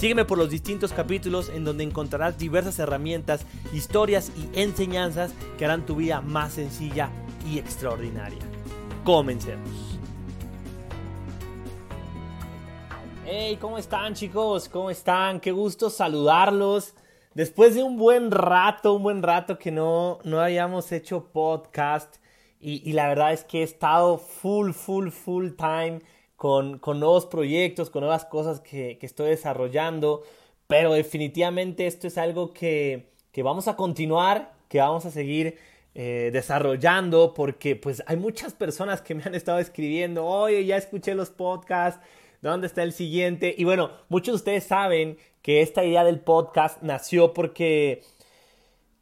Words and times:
Sígueme 0.00 0.24
por 0.24 0.38
los 0.38 0.48
distintos 0.48 0.94
capítulos 0.94 1.50
en 1.50 1.62
donde 1.62 1.84
encontrarás 1.84 2.38
diversas 2.38 2.78
herramientas, 2.78 3.44
historias 3.70 4.32
y 4.34 4.58
enseñanzas 4.58 5.34
que 5.58 5.66
harán 5.66 5.84
tu 5.84 5.96
vida 5.96 6.22
más 6.22 6.54
sencilla 6.54 7.10
y 7.46 7.58
extraordinaria. 7.58 8.38
Comencemos. 9.04 9.98
Hey, 13.26 13.58
¿cómo 13.60 13.76
están 13.76 14.14
chicos? 14.14 14.70
¿Cómo 14.70 14.90
están? 14.90 15.38
Qué 15.38 15.52
gusto 15.52 15.90
saludarlos. 15.90 16.94
Después 17.34 17.74
de 17.74 17.82
un 17.82 17.98
buen 17.98 18.30
rato, 18.30 18.94
un 18.94 19.02
buen 19.02 19.22
rato 19.22 19.58
que 19.58 19.70
no, 19.70 20.18
no 20.24 20.40
habíamos 20.40 20.92
hecho 20.92 21.26
podcast 21.30 22.16
y, 22.58 22.88
y 22.88 22.94
la 22.94 23.08
verdad 23.08 23.34
es 23.34 23.44
que 23.44 23.60
he 23.60 23.64
estado 23.64 24.16
full, 24.16 24.72
full, 24.72 25.10
full 25.10 25.50
time 25.58 26.00
con, 26.40 26.80
nuevos 26.98 27.26
proyectos, 27.26 27.90
con 27.90 28.00
nuevas 28.00 28.24
cosas 28.24 28.60
que, 28.60 28.98
estoy 29.02 29.28
desarrollando, 29.28 30.22
pero 30.68 30.94
definitivamente 30.94 31.86
esto 31.86 32.06
es 32.06 32.16
algo 32.16 32.54
que, 32.54 33.10
vamos 33.44 33.68
a 33.68 33.76
continuar, 33.76 34.54
que 34.68 34.78
vamos 34.78 35.04
a 35.04 35.10
seguir 35.10 35.58
eh, 35.94 36.30
desarrollando 36.32 37.34
porque 37.34 37.76
pues 37.76 38.02
hay 38.06 38.16
muchas 38.16 38.54
personas 38.54 39.02
que 39.02 39.14
me 39.14 39.22
han 39.22 39.34
estado 39.34 39.58
escribiendo, 39.58 40.24
oye, 40.24 40.64
ya 40.64 40.78
escuché 40.78 41.14
los 41.14 41.28
podcasts, 41.28 42.02
¿dónde 42.40 42.68
está 42.68 42.84
el 42.84 42.94
siguiente? 42.94 43.54
Y 43.58 43.64
bueno, 43.64 43.90
muchos 44.08 44.32
de 44.32 44.36
ustedes 44.36 44.64
saben 44.64 45.18
que 45.42 45.60
esta 45.60 45.84
idea 45.84 46.04
del 46.04 46.20
podcast 46.20 46.80
nació 46.80 47.34
porque 47.34 48.02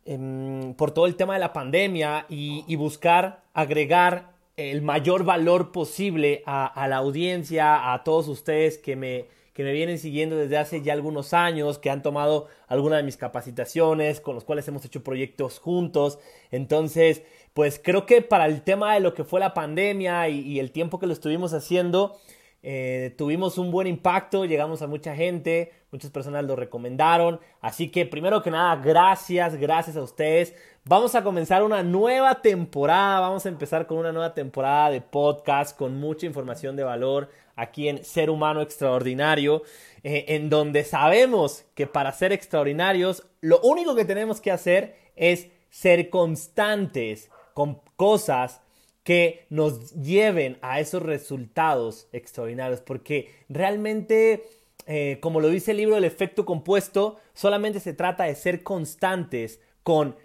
em, 0.07 0.75
por 0.75 0.91
todo 0.91 1.07
el 1.07 1.15
tema 1.15 1.35
de 1.35 1.41
la 1.41 1.53
pandemia 1.53 2.27
y 2.29 2.75
buscar 2.75 3.45
agregar 3.55 4.38
el 4.59 4.83
mayor 4.83 5.25
valor 5.25 5.71
posible 5.71 6.43
a, 6.45 6.87
la 6.89 6.97
audiencia, 6.97 7.93
a 7.93 8.03
todos 8.03 8.27
ustedes 8.27 8.77
que 8.77 8.97
me, 8.97 9.27
que 9.53 9.63
me 9.63 9.73
vienen 9.73 9.99
siguiendo 9.99 10.37
desde 10.37 10.59
hace 10.59 10.83
ya 10.83 10.95
algunos 10.95 11.33
años, 11.33 11.79
que 11.79 11.91
han 11.91 12.03
tomado 12.03 12.49
alguna 12.67 12.97
de 12.97 13.05
mis 13.05 13.17
capacitaciones, 13.17 14.21
con 14.21 14.35
los 14.35 14.43
cuales 14.43 14.67
hemos 14.67 14.85
hecho 14.85 15.05
proyectos 15.05 15.61
juntos. 15.61 16.19
Entonces, 16.51 17.23
pues 17.55 17.81
creo 17.83 18.05
que 18.05 18.21
para 18.21 18.47
el 18.47 18.63
tema 18.63 18.95
de 18.95 19.01
lo 19.01 19.15
que 19.15 19.23
fue 19.23 19.39
la 19.39 19.55
pandemia 19.55 20.29
y 20.29 20.59
el 20.59 20.73
tiempo 20.73 20.99
que 20.99 21.07
lo 21.07 21.13
estuvimos 21.13 21.55
haciendo, 21.55 22.19
eh, 22.63 23.15
tuvimos 23.17 23.57
un 23.59 23.71
buen 23.71 23.87
impacto, 23.87 24.45
llegamos 24.45 24.83
a 24.83 24.89
mucha 24.89 25.15
gente, 25.15 25.73
muchas 25.91 26.11
personas 26.11 26.45
lo 26.45 26.57
recomendaron. 26.57 27.41
Así 27.61 27.91
que 27.91 28.07
primero 28.07 28.43
que 28.43 28.51
nada, 28.51 28.77
gracias, 28.77 29.57
gracias 29.57 29.97
a 29.97 30.03
ustedes. 30.03 30.55
Vamos 30.85 31.15
a 31.15 31.23
comenzar 31.23 31.63
una 31.63 31.83
nueva 31.83 32.41
temporada, 32.41 33.21
vamos 33.21 33.45
a 33.45 33.51
empezar 33.51 33.87
con 33.87 33.99
una 33.99 34.13
nueva 34.13 34.35
temporada 34.35 34.91
de 34.91 35.01
podcast 35.01 35.77
con 35.77 35.99
mucha 36.01 36.27
información 36.27 36.77
de 36.77 36.85
valor 36.85 37.29
aquí 37.57 37.89
en 37.89 38.05
Ser 38.05 38.31
Humano 38.31 38.63
Extraordinario, 38.63 39.63
eh, 40.03 40.25
en 40.29 40.49
donde 40.49 40.85
sabemos 40.85 41.65
que 41.75 41.87
para 41.87 42.13
ser 42.13 42.33
extraordinarios 42.33 43.25
lo 43.41 43.61
único 43.61 43.95
que 43.95 44.05
tenemos 44.05 44.41
que 44.41 44.51
hacer 44.51 44.97
es 45.17 45.49
ser 45.71 46.09
constantes 46.09 47.31
con 47.55 47.81
cosas 47.97 48.61
que 49.09 49.47
nos 49.49 49.93
lleven 49.93 50.59
a 50.61 50.81
esos 50.81 51.03
resultados 51.03 52.09
extraordinarios, 52.13 52.81
porque 52.81 53.35
realmente, 53.49 54.45
eh, 54.89 55.19
como 55.21 55.41
lo 55.41 55.49
dice 55.49 55.71
el 55.71 55.77
libro 55.77 55.97
El 55.97 56.05
efecto 56.05 56.45
compuesto, 56.45 57.19
solamente 57.35 57.79
se 57.79 57.93
trata 57.93 58.25
de 58.25 58.35
ser 58.35 58.65
constantes 58.65 59.61
con 59.85 60.17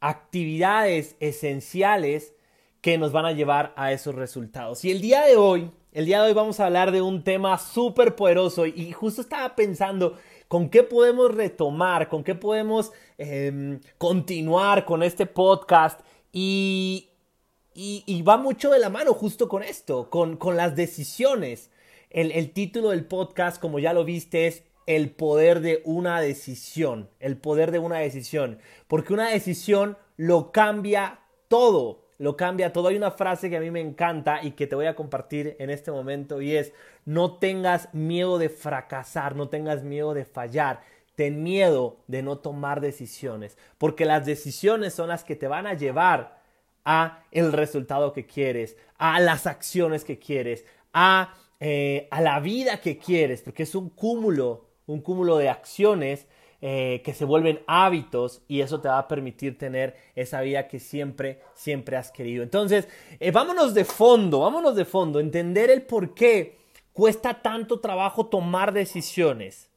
actividades 0.00 1.16
esenciales 1.20 2.32
que 2.80 2.96
nos 2.96 3.12
van 3.12 3.26
a 3.26 3.32
llevar 3.32 3.74
a 3.76 3.92
esos 3.92 4.14
resultados. 4.14 4.84
Y 4.84 4.90
el 4.90 5.00
día 5.00 5.26
de 5.26 5.36
hoy, 5.36 5.70
el 5.92 6.06
día 6.06 6.22
de 6.22 6.28
hoy 6.28 6.34
vamos 6.34 6.58
a 6.58 6.66
hablar 6.66 6.90
de 6.90 7.02
un 7.02 7.22
tema 7.22 7.58
súper 7.58 8.16
poderoso 8.16 8.64
y 8.64 8.92
justo 8.92 9.20
estaba 9.20 9.54
pensando 9.54 10.16
con 10.52 10.68
qué 10.68 10.82
podemos 10.82 11.34
retomar, 11.34 12.08
con 12.08 12.22
qué 12.22 12.34
podemos 12.34 12.92
em, 13.16 13.80
continuar 13.96 14.84
con 14.84 15.02
este 15.02 15.24
podcast 15.24 16.00
y, 16.30 17.08
y, 17.74 18.20
va 18.20 18.36
mucho 18.36 18.70
de 18.70 18.78
la 18.78 18.90
mano 18.90 19.14
justo 19.14 19.48
con 19.48 19.62
esto, 19.62 20.10
con, 20.10 20.38
las 20.54 20.76
decisiones. 20.76 21.70
El, 22.12 22.52
título 22.52 22.90
del 22.90 23.06
podcast, 23.06 23.58
como 23.58 23.78
ya 23.78 23.94
lo 23.94 24.04
viste, 24.04 24.46
es 24.46 24.64
el 24.86 25.10
poder 25.10 25.60
de 25.60 25.80
una 25.86 26.20
decisión. 26.20 27.08
El 27.20 27.38
poder 27.38 27.70
de 27.70 27.78
una 27.78 28.00
decisión. 28.00 28.58
Porque 28.86 29.14
una 29.14 29.30
decisión 29.30 29.96
lo 30.18 30.52
cambia 30.52 31.20
todo. 31.48 32.04
Lo 32.18 32.36
cambia 32.36 32.70
todo. 32.72 32.88
Hay 32.88 32.96
una 32.96 33.12
frase 33.12 33.48
que 33.48 33.56
a 33.56 33.60
mí 33.60 33.70
me 33.70 33.80
encanta 33.80 34.42
y 34.42 34.50
que 34.50 34.66
te 34.66 34.76
voy 34.76 34.86
a 34.86 34.94
compartir 34.94 35.56
en 35.58 35.70
este 35.70 35.90
momento 35.90 36.42
y 36.42 36.54
es, 36.54 36.74
no 37.06 37.38
tengas 37.38 37.92
miedo 37.94 38.36
de 38.36 38.50
fracasar, 38.50 39.34
no 39.34 39.48
tengas 39.48 39.82
miedo 39.82 40.12
de 40.12 40.26
fallar. 40.26 40.82
Ten 41.14 41.42
miedo 41.42 41.96
de 42.08 42.22
no 42.22 42.38
tomar 42.38 42.82
decisiones. 42.82 43.56
Porque 43.78 44.04
las 44.04 44.26
decisiones 44.26 44.92
son 44.92 45.08
las 45.08 45.24
que 45.24 45.34
te 45.34 45.48
van 45.48 45.66
a 45.66 45.72
llevar 45.72 46.42
a 46.84 47.24
el 47.30 47.52
resultado 47.52 48.12
que 48.12 48.26
quieres, 48.26 48.76
a 48.98 49.18
las 49.18 49.46
acciones 49.46 50.04
que 50.04 50.18
quieres, 50.18 50.66
a, 50.92 51.34
eh, 51.64 52.08
a 52.10 52.20
la 52.20 52.40
vida 52.40 52.80
que 52.80 52.98
quieres, 52.98 53.40
porque 53.40 53.62
es 53.62 53.76
un 53.76 53.88
cúmulo, 53.88 54.66
un 54.86 55.00
cúmulo 55.00 55.38
de 55.38 55.48
acciones 55.48 56.26
eh, 56.60 57.02
que 57.04 57.14
se 57.14 57.24
vuelven 57.24 57.60
hábitos 57.68 58.42
y 58.48 58.62
eso 58.62 58.80
te 58.80 58.88
va 58.88 58.98
a 58.98 59.06
permitir 59.06 59.56
tener 59.58 59.94
esa 60.16 60.40
vida 60.40 60.66
que 60.66 60.80
siempre, 60.80 61.38
siempre 61.54 61.96
has 61.96 62.10
querido. 62.10 62.42
Entonces, 62.42 62.88
eh, 63.20 63.30
vámonos 63.30 63.74
de 63.74 63.84
fondo, 63.84 64.40
vámonos 64.40 64.74
de 64.74 64.84
fondo, 64.84 65.20
entender 65.20 65.70
el 65.70 65.82
por 65.82 66.14
qué 66.14 66.58
cuesta 66.92 67.42
tanto 67.42 67.78
trabajo 67.78 68.26
tomar 68.26 68.72
decisiones. 68.72 69.70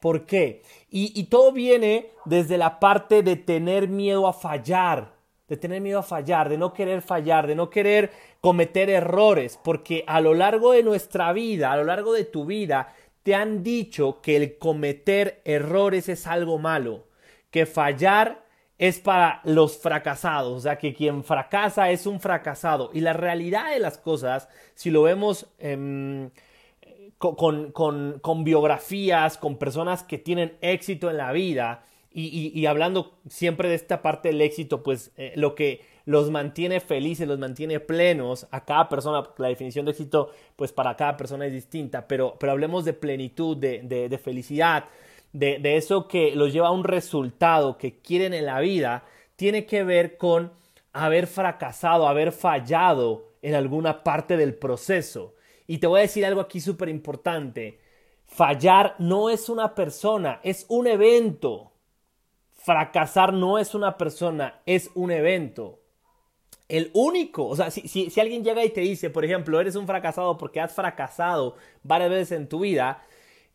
¿Por 0.00 0.24
qué? 0.24 0.62
y 0.88 1.24
todo 1.24 1.52
viene 1.52 2.12
desde 2.24 2.56
la 2.56 2.80
parte 2.80 3.22
de 3.22 3.36
tener 3.36 3.88
miedo 3.88 4.26
a 4.26 4.32
fallar 4.32 5.15
de 5.48 5.56
tener 5.56 5.80
miedo 5.80 6.00
a 6.00 6.02
fallar, 6.02 6.48
de 6.48 6.58
no 6.58 6.72
querer 6.72 7.02
fallar, 7.02 7.46
de 7.46 7.54
no 7.54 7.70
querer 7.70 8.10
cometer 8.40 8.90
errores, 8.90 9.58
porque 9.62 10.04
a 10.06 10.20
lo 10.20 10.34
largo 10.34 10.72
de 10.72 10.82
nuestra 10.82 11.32
vida, 11.32 11.72
a 11.72 11.76
lo 11.76 11.84
largo 11.84 12.12
de 12.12 12.24
tu 12.24 12.46
vida, 12.46 12.94
te 13.22 13.34
han 13.34 13.62
dicho 13.62 14.20
que 14.20 14.36
el 14.36 14.58
cometer 14.58 15.40
errores 15.44 16.08
es 16.08 16.26
algo 16.26 16.58
malo, 16.58 17.06
que 17.50 17.66
fallar 17.66 18.44
es 18.78 19.00
para 19.00 19.40
los 19.44 19.78
fracasados, 19.78 20.52
o 20.52 20.60
sea, 20.60 20.76
que 20.78 20.94
quien 20.94 21.24
fracasa 21.24 21.90
es 21.90 22.06
un 22.06 22.20
fracasado. 22.20 22.90
Y 22.92 23.00
la 23.00 23.14
realidad 23.14 23.70
de 23.70 23.80
las 23.80 23.98
cosas, 23.98 24.48
si 24.74 24.90
lo 24.90 25.02
vemos 25.02 25.46
em, 25.58 26.30
con, 27.18 27.72
con 27.72 28.44
biografías, 28.44 29.38
con 29.38 29.56
personas 29.56 30.02
que 30.02 30.18
tienen 30.18 30.58
éxito 30.60 31.08
en 31.10 31.16
la 31.16 31.32
vida, 31.32 31.84
y, 32.18 32.64
hablando 32.64 33.18
siempre 33.28 33.68
de 33.68 33.74
esta 33.74 34.00
parte 34.00 34.28
del 34.28 34.40
éxito, 34.40 34.82
pues 34.82 35.12
eh, 35.18 35.34
lo 35.36 35.54
que 35.54 35.82
los 36.06 36.30
mantiene 36.30 36.80
felices, 36.80 37.28
los 37.28 37.38
mantiene 37.38 37.78
plenos 37.78 38.46
a 38.50 38.64
cada 38.64 38.88
persona, 38.88 39.28
la 39.36 39.48
definición 39.48 39.84
de 39.84 39.90
éxito, 39.90 40.30
pues 40.56 40.72
para 40.72 40.96
cada 40.96 41.18
persona 41.18 41.44
es 41.44 41.52
distinta, 41.52 42.08
pero, 42.08 42.36
pero 42.40 42.52
hablemos 42.52 42.86
de 42.86 42.94
plenitud, 42.94 43.58
de, 43.58 43.82
de, 43.82 44.18
felicidad, 44.18 44.86
de, 45.34 45.58
de, 45.58 45.76
eso 45.76 46.08
que 46.08 46.34
los 46.34 46.54
lleva 46.54 46.68
a 46.68 46.72
un 46.72 46.84
resultado 46.84 47.76
que 47.76 47.98
quieren 47.98 48.32
en 48.32 48.46
la 48.46 48.60
vida, 48.60 49.04
tiene 49.36 49.66
que 49.66 49.84
ver 49.84 50.16
con 50.16 50.52
haber 50.94 51.26
fracasado, 51.26 52.08
haber 52.08 52.32
fallado 52.32 53.32
en 53.42 53.54
alguna 53.54 54.02
parte 54.02 54.38
del 54.38 54.54
proceso. 54.54 55.34
Y 55.66 55.78
te 55.78 55.86
voy 55.86 55.98
a 55.98 56.02
decir 56.02 56.24
algo 56.24 56.40
aquí 56.40 56.60
súper 56.60 56.88
importante. 56.88 57.78
Fallar 58.24 58.94
no 58.98 59.28
es 59.28 59.50
una 59.50 59.74
persona, 59.74 60.40
es 60.42 60.64
un 60.68 60.86
evento. 60.86 61.72
Fracasar 62.66 63.32
no 63.32 63.60
es 63.60 63.76
una 63.76 63.96
persona, 63.96 64.60
es 64.66 64.90
un 64.96 65.12
evento. 65.12 65.84
El 66.68 66.90
único, 66.94 67.46
o 67.46 67.54
sea, 67.54 67.70
si, 67.70 67.86
si, 67.86 68.20
alguien 68.20 68.42
llega 68.42 68.64
y 68.64 68.70
te 68.70 68.80
dice, 68.80 69.08
por 69.08 69.24
ejemplo, 69.24 69.60
eres 69.60 69.76
un 69.76 69.86
fracasado 69.86 70.36
porque 70.36 70.60
has 70.60 70.74
fracasado 70.74 71.54
varias 71.84 72.10
veces 72.10 72.32
en 72.32 72.48
tu 72.48 72.58
vida, 72.58 73.04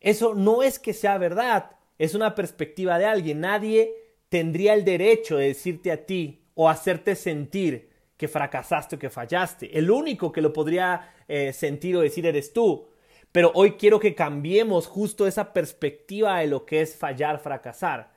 eso 0.00 0.32
no 0.34 0.62
es 0.62 0.78
que 0.78 0.94
sea 0.94 1.18
verdad, 1.18 1.72
es 1.98 2.14
una 2.14 2.34
perspectiva 2.34 2.98
de 2.98 3.04
alguien. 3.04 3.40
Nadie 3.40 3.92
tendría 4.30 4.72
el 4.72 4.82
derecho 4.82 5.36
de 5.36 5.48
decirte 5.48 5.92
a 5.92 6.06
ti 6.06 6.46
o 6.54 6.70
hacerte 6.70 7.14
sentir 7.14 7.90
que 8.16 8.28
fracasaste 8.28 8.96
o 8.96 8.98
que 8.98 9.10
fallaste. 9.10 9.78
El 9.78 9.90
único 9.90 10.32
que 10.32 10.40
lo 10.40 10.54
podría 10.54 11.12
eh, 11.28 11.52
sentir 11.52 11.98
o 11.98 12.00
decir 12.00 12.24
eres 12.24 12.54
tú. 12.54 12.88
Pero 13.30 13.52
hoy 13.54 13.72
quiero 13.72 14.00
que 14.00 14.14
cambiemos 14.14 14.86
justo 14.86 15.26
esa 15.26 15.52
perspectiva 15.52 16.38
de 16.38 16.46
lo 16.46 16.64
que 16.64 16.80
es 16.80 16.96
fallar, 16.96 17.40
fracasar. 17.40 18.11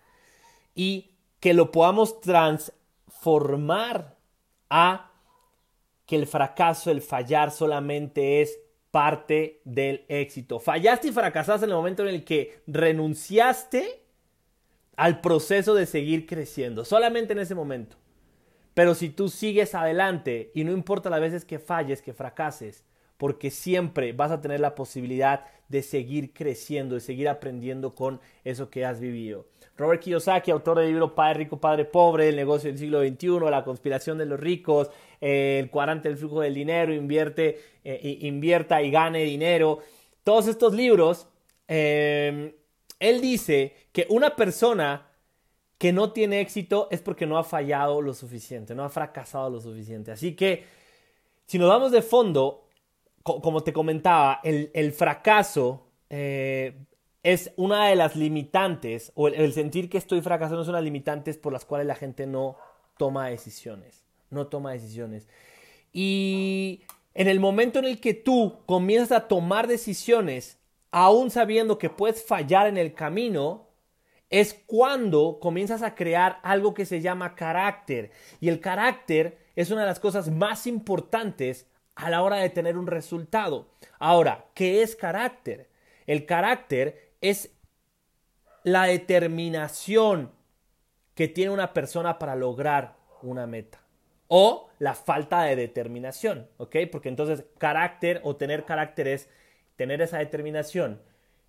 Y 0.75 1.15
que 1.39 1.55
lo 1.55 1.71
podamos 1.71 2.21
transformar 2.21 4.15
a 4.69 5.11
que 6.05 6.15
el 6.15 6.27
fracaso, 6.27 6.91
el 6.91 7.01
fallar 7.01 7.49
solamente 7.51 8.41
es 8.41 8.59
parte 8.91 9.61
del 9.65 10.05
éxito. 10.07 10.59
Fallaste 10.59 11.09
y 11.09 11.11
fracasaste 11.11 11.65
en 11.65 11.71
el 11.71 11.75
momento 11.75 12.03
en 12.03 12.15
el 12.15 12.23
que 12.23 12.61
renunciaste 12.67 14.03
al 14.95 15.19
proceso 15.19 15.73
de 15.73 15.85
seguir 15.85 16.25
creciendo, 16.25 16.85
solamente 16.85 17.33
en 17.33 17.39
ese 17.39 17.55
momento. 17.55 17.97
Pero 18.73 18.93
si 18.93 19.09
tú 19.09 19.29
sigues 19.29 19.75
adelante 19.75 20.51
y 20.53 20.63
no 20.63 20.71
importa 20.71 21.09
las 21.09 21.21
veces 21.21 21.45
que 21.45 21.59
falles, 21.59 22.01
que 22.01 22.13
fracases, 22.13 22.85
porque 23.17 23.51
siempre 23.51 24.13
vas 24.13 24.31
a 24.31 24.41
tener 24.41 24.59
la 24.59 24.75
posibilidad 24.75 25.45
de 25.67 25.81
seguir 25.81 26.33
creciendo, 26.33 26.95
de 26.95 27.01
seguir 27.01 27.29
aprendiendo 27.29 27.95
con 27.95 28.21
eso 28.43 28.69
que 28.69 28.85
has 28.85 28.99
vivido. 28.99 29.47
Robert 29.77 30.01
Kiyosaki, 30.01 30.51
autor 30.51 30.79
del 30.79 30.87
libro 30.87 31.13
Padre 31.13 31.39
Rico, 31.39 31.57
Padre 31.59 31.85
Pobre, 31.85 32.29
El 32.29 32.35
negocio 32.37 32.69
del 32.69 32.79
siglo 32.79 33.01
XXI, 33.01 33.49
La 33.49 33.63
conspiración 33.63 34.17
de 34.17 34.25
los 34.25 34.39
ricos, 34.39 34.89
eh, 35.19 35.59
El 35.61 35.69
cuadrante 35.69 36.07
del 36.07 36.17
flujo 36.17 36.41
del 36.41 36.53
dinero, 36.53 36.93
invierte, 36.93 37.59
eh, 37.83 38.17
invierta 38.21 38.81
y 38.81 38.89
gane 38.89 39.23
dinero. 39.23 39.79
Todos 40.23 40.47
estos 40.47 40.73
libros, 40.73 41.27
eh, 41.67 42.55
él 42.99 43.21
dice 43.21 43.75
que 43.91 44.07
una 44.09 44.35
persona 44.35 45.07
que 45.77 45.91
no 45.91 46.13
tiene 46.13 46.39
éxito 46.39 46.87
es 46.89 47.01
porque 47.01 47.25
no 47.25 47.37
ha 47.37 47.43
fallado 47.43 48.01
lo 48.01 48.13
suficiente, 48.13 48.75
no 48.75 48.85
ha 48.85 48.89
fracasado 48.89 49.49
lo 49.49 49.59
suficiente. 49.59 50.11
Así 50.11 50.35
que, 50.35 50.63
si 51.45 51.59
nos 51.59 51.67
vamos 51.67 51.91
de 51.91 52.01
fondo, 52.01 52.64
como 53.25 53.63
te 53.63 53.73
comentaba, 53.73 54.39
el, 54.43 54.91
fracaso 54.91 55.87
es 56.09 57.51
una 57.55 57.87
de 57.87 57.95
las 57.95 58.15
limitantes, 58.15 59.11
o 59.15 59.27
el, 59.27 59.51
sentir 59.51 59.89
que 59.89 59.97
estoy 59.97 60.21
fracasando 60.21 60.61
es 60.61 60.67
una 60.67 60.77
de 60.77 60.83
las 60.83 60.85
limitantes 60.85 61.39
por 61.39 61.51
las 61.51 61.65
cuales 61.65 61.87
la 61.87 61.95
gente 61.95 62.27
no 62.27 62.55
toma 62.99 63.29
decisiones, 63.29 64.05
no 64.29 64.45
toma 64.45 64.73
decisiones. 64.73 65.27
Y 65.91 66.83
en 67.15 67.27
el 67.27 67.39
momento 67.39 67.79
en 67.79 67.85
el 67.85 67.99
que 67.99 68.13
tú 68.13 68.59
comienzas 68.67 69.11
a 69.11 69.27
tomar 69.27 69.65
decisiones, 69.65 70.59
aún 70.91 71.31
sabiendo 71.31 71.79
que 71.79 71.89
puedes 71.89 72.23
fallar 72.23 72.67
en 72.67 72.77
el 72.77 72.93
camino, 72.93 73.69
es 74.29 74.53
cuando 74.67 75.39
comienzas 75.41 75.81
a 75.81 75.95
crear 75.95 76.39
algo 76.43 76.75
que 76.75 76.85
se 76.85 77.01
llama 77.01 77.33
carácter. 77.33 78.11
Y 78.39 78.49
el 78.49 78.59
carácter 78.59 79.39
es 79.55 79.71
una 79.71 79.81
de 79.81 79.87
las 79.87 79.99
cosas 79.99 80.29
más 80.29 80.67
importantes 80.67 81.65
a 81.95 82.09
la 82.09 82.21
hora 82.21 82.37
de 82.37 82.49
tener 82.49 82.77
un 82.77 82.87
resultado. 82.87 83.69
Ahora, 83.99 84.45
¿qué 84.53 84.81
es 84.81 84.95
carácter? 84.95 85.69
El 86.05 86.25
carácter 86.25 87.13
es 87.21 87.55
la 88.63 88.83
determinación 88.83 90.31
que 91.13 91.27
tiene 91.27 91.51
una 91.51 91.73
persona 91.73 92.19
para 92.19 92.35
lograr 92.35 92.95
una 93.21 93.47
meta. 93.47 93.79
O 94.27 94.69
la 94.79 94.95
falta 94.95 95.43
de 95.43 95.55
determinación, 95.55 96.49
¿ok? 96.57 96.77
Porque 96.91 97.09
entonces 97.09 97.45
carácter 97.57 98.21
o 98.23 98.35
tener 98.35 98.65
carácter 98.65 99.07
es 99.07 99.29
tener 99.75 100.01
esa 100.01 100.17
determinación 100.17 101.01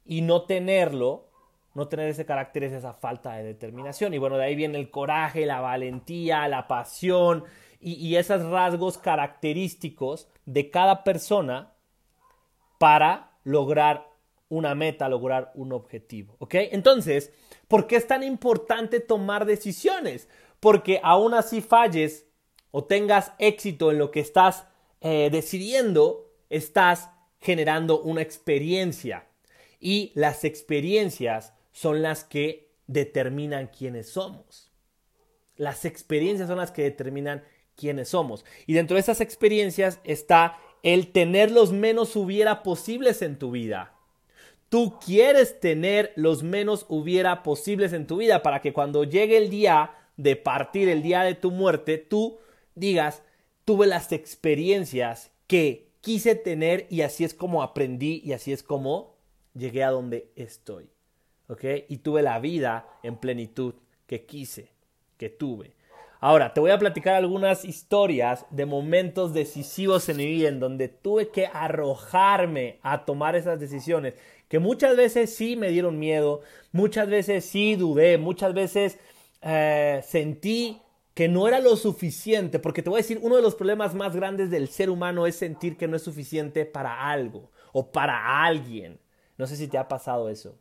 y 0.04 0.20
no 0.20 0.42
tenerlo, 0.42 1.28
no 1.74 1.88
tener 1.88 2.08
ese 2.08 2.26
carácter 2.26 2.64
es 2.64 2.72
esa 2.72 2.92
falta 2.92 3.32
de 3.34 3.44
determinación. 3.44 4.14
Y 4.14 4.18
bueno, 4.18 4.36
de 4.36 4.44
ahí 4.44 4.54
viene 4.54 4.78
el 4.78 4.90
coraje, 4.90 5.46
la 5.46 5.60
valentía, 5.60 6.46
la 6.48 6.68
pasión 6.68 7.44
y, 7.80 8.16
esos 8.16 8.42
rasgos 8.44 8.98
característicos 8.98 10.28
de 10.44 10.70
cada 10.70 11.04
persona 11.04 11.72
para 12.78 13.32
lograr 13.44 14.10
una 14.48 14.74
meta, 14.74 15.08
lograr 15.08 15.52
un 15.54 15.72
objetivo. 15.72 16.36
¿Ok? 16.38 16.54
Entonces, 16.72 17.32
¿por 17.68 17.86
qué 17.86 17.96
es 17.96 18.06
tan 18.06 18.22
importante 18.22 19.00
tomar 19.00 19.44
decisiones? 19.44 20.28
Porque 20.60 21.00
aún 21.02 21.34
así 21.34 21.60
falles 21.60 22.26
o 22.70 22.84
tengas 22.84 23.32
éxito 23.38 23.90
en 23.90 23.98
lo 23.98 24.10
que 24.10 24.20
estás 24.20 24.66
eh, 25.00 25.28
decidiendo, 25.30 26.32
estás 26.50 27.10
generando 27.40 28.00
una 28.00 28.22
experiencia. 28.22 29.26
Y 29.80 30.12
las 30.14 30.44
experiencias 30.44 31.52
son 31.72 32.02
las 32.02 32.24
que 32.24 32.74
determinan 32.86 33.68
quiénes 33.68 34.10
somos. 34.10 34.72
Las 35.56 35.84
experiencias 35.84 36.48
son 36.48 36.58
las 36.58 36.70
que 36.70 36.82
determinan 36.82 37.42
quiénes 37.76 38.08
somos. 38.08 38.44
Y 38.66 38.74
dentro 38.74 38.94
de 38.94 39.00
esas 39.00 39.20
experiencias 39.20 40.00
está 40.04 40.58
el 40.82 41.12
tener 41.12 41.50
los 41.50 41.72
menos 41.72 42.16
hubiera 42.16 42.62
posibles 42.62 43.22
en 43.22 43.38
tu 43.38 43.50
vida. 43.50 43.92
Tú 44.68 44.98
quieres 45.04 45.60
tener 45.60 46.12
los 46.16 46.42
menos 46.42 46.86
hubiera 46.88 47.42
posibles 47.42 47.92
en 47.92 48.06
tu 48.06 48.16
vida 48.16 48.42
para 48.42 48.60
que 48.60 48.72
cuando 48.72 49.04
llegue 49.04 49.36
el 49.36 49.50
día 49.50 49.94
de 50.16 50.34
partir, 50.34 50.88
el 50.88 51.02
día 51.02 51.22
de 51.22 51.34
tu 51.34 51.50
muerte, 51.50 51.98
tú 51.98 52.38
digas, 52.74 53.22
tuve 53.64 53.86
las 53.86 54.10
experiencias 54.12 55.30
que 55.46 55.88
quise 56.00 56.34
tener 56.34 56.86
y 56.90 57.02
así 57.02 57.24
es 57.24 57.34
como 57.34 57.62
aprendí 57.62 58.22
y 58.24 58.32
así 58.32 58.52
es 58.52 58.62
como 58.62 59.16
llegué 59.54 59.84
a 59.84 59.90
donde 59.90 60.30
estoy. 60.36 60.88
¿Ok? 61.48 61.64
Y 61.88 61.98
tuve 61.98 62.22
la 62.22 62.40
vida 62.40 62.88
en 63.04 63.16
plenitud 63.16 63.74
que 64.06 64.24
quise, 64.24 64.70
que 65.16 65.30
tuve. 65.30 65.75
Ahora, 66.26 66.52
te 66.52 66.58
voy 66.58 66.72
a 66.72 66.78
platicar 66.80 67.14
algunas 67.14 67.64
historias 67.64 68.46
de 68.50 68.66
momentos 68.66 69.32
decisivos 69.32 70.08
en 70.08 70.16
mi 70.16 70.26
vida 70.26 70.48
en 70.48 70.58
donde 70.58 70.88
tuve 70.88 71.28
que 71.28 71.46
arrojarme 71.46 72.80
a 72.82 73.04
tomar 73.04 73.36
esas 73.36 73.60
decisiones 73.60 74.14
que 74.48 74.58
muchas 74.58 74.96
veces 74.96 75.32
sí 75.32 75.54
me 75.54 75.68
dieron 75.68 76.00
miedo, 76.00 76.40
muchas 76.72 77.08
veces 77.08 77.44
sí 77.44 77.76
dudé, 77.76 78.18
muchas 78.18 78.54
veces 78.54 78.98
eh, 79.40 80.00
sentí 80.04 80.82
que 81.14 81.28
no 81.28 81.46
era 81.46 81.60
lo 81.60 81.76
suficiente, 81.76 82.58
porque 82.58 82.82
te 82.82 82.90
voy 82.90 82.98
a 82.98 83.02
decir, 83.02 83.20
uno 83.22 83.36
de 83.36 83.42
los 83.42 83.54
problemas 83.54 83.94
más 83.94 84.16
grandes 84.16 84.50
del 84.50 84.66
ser 84.66 84.90
humano 84.90 85.28
es 85.28 85.36
sentir 85.36 85.76
que 85.76 85.86
no 85.86 85.94
es 85.94 86.02
suficiente 86.02 86.66
para 86.66 87.08
algo 87.08 87.52
o 87.72 87.92
para 87.92 88.44
alguien. 88.44 88.98
No 89.38 89.46
sé 89.46 89.54
si 89.54 89.68
te 89.68 89.78
ha 89.78 89.86
pasado 89.86 90.28
eso. 90.28 90.58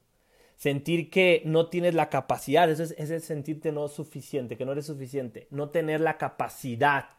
Sentir 0.55 1.09
que 1.09 1.41
no 1.45 1.67
tienes 1.69 1.93
la 1.93 2.09
capacidad, 2.09 2.69
eso 2.69 2.83
es, 2.83 2.91
es 2.91 3.25
sentirte 3.25 3.71
no 3.71 3.87
suficiente, 3.87 4.57
que 4.57 4.65
no 4.65 4.71
eres 4.71 4.85
suficiente, 4.85 5.47
no 5.51 5.69
tener 5.69 5.99
la 6.01 6.17
capacidad 6.17 7.09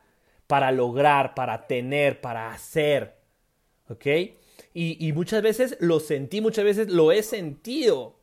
para 0.46 0.72
lograr, 0.72 1.34
para 1.34 1.66
tener, 1.66 2.20
para 2.20 2.52
hacer. 2.52 3.16
¿Ok? 3.88 4.06
y, 4.78 5.12
muchas 5.14 5.42
veces 5.42 5.76
lo 5.80 6.00
sentí, 6.00 6.42
muchas 6.42 6.64
veces 6.64 6.90
lo 6.90 7.10
he 7.10 7.22
sentido. 7.22 8.16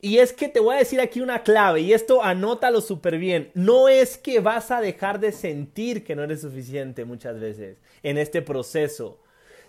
Y 0.00 0.18
es 0.18 0.32
que 0.32 0.48
te 0.48 0.60
voy 0.60 0.76
a 0.76 0.78
decir 0.78 1.00
aquí 1.00 1.20
una 1.20 1.42
clave, 1.42 1.80
y 1.80 1.92
esto 1.92 2.22
anótalo 2.22 2.80
súper 2.80 3.18
bien. 3.18 3.50
No 3.54 3.88
es 3.88 4.18
que 4.18 4.40
vas 4.40 4.70
a 4.70 4.80
dejar 4.80 5.18
de 5.18 5.32
sentir 5.32 6.04
que 6.04 6.14
no 6.14 6.22
eres 6.22 6.42
suficiente 6.42 7.04
muchas 7.04 7.40
veces 7.40 7.78
en 8.02 8.18
este 8.18 8.42
proceso, 8.42 9.20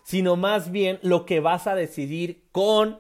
sino 0.04 0.36
más 0.36 0.72
bien 0.72 1.00
lo 1.02 1.26
que 1.26 1.40
vas 1.40 1.68
a 1.68 1.76
decidir 1.76 2.44
con 2.52 3.00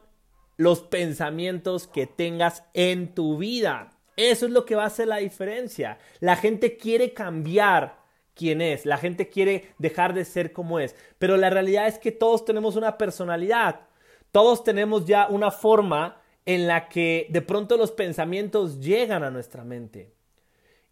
los 0.59 0.81
pensamientos 0.81 1.87
que 1.87 2.05
tengas 2.05 2.65
en 2.73 3.15
tu 3.15 3.37
vida. 3.37 3.93
Eso 4.17 4.45
es 4.45 4.51
lo 4.51 4.65
que 4.65 4.75
va 4.75 4.83
a 4.83 4.87
hacer 4.87 5.07
la 5.07 5.15
diferencia. 5.15 5.99
La 6.19 6.35
gente 6.35 6.75
quiere 6.75 7.13
cambiar 7.13 7.99
quién 8.35 8.61
es, 8.61 8.85
la 8.85 8.97
gente 8.97 9.29
quiere 9.29 9.69
dejar 9.77 10.13
de 10.13 10.25
ser 10.25 10.51
como 10.51 10.81
es, 10.81 10.97
pero 11.17 11.37
la 11.37 11.49
realidad 11.49 11.87
es 11.87 11.97
que 11.97 12.11
todos 12.11 12.43
tenemos 12.43 12.75
una 12.75 12.97
personalidad, 12.97 13.87
todos 14.33 14.65
tenemos 14.65 15.05
ya 15.05 15.27
una 15.29 15.49
forma 15.49 16.21
en 16.45 16.67
la 16.67 16.89
que 16.89 17.27
de 17.29 17.41
pronto 17.41 17.77
los 17.77 17.93
pensamientos 17.93 18.81
llegan 18.81 19.23
a 19.23 19.31
nuestra 19.31 19.63
mente. 19.63 20.13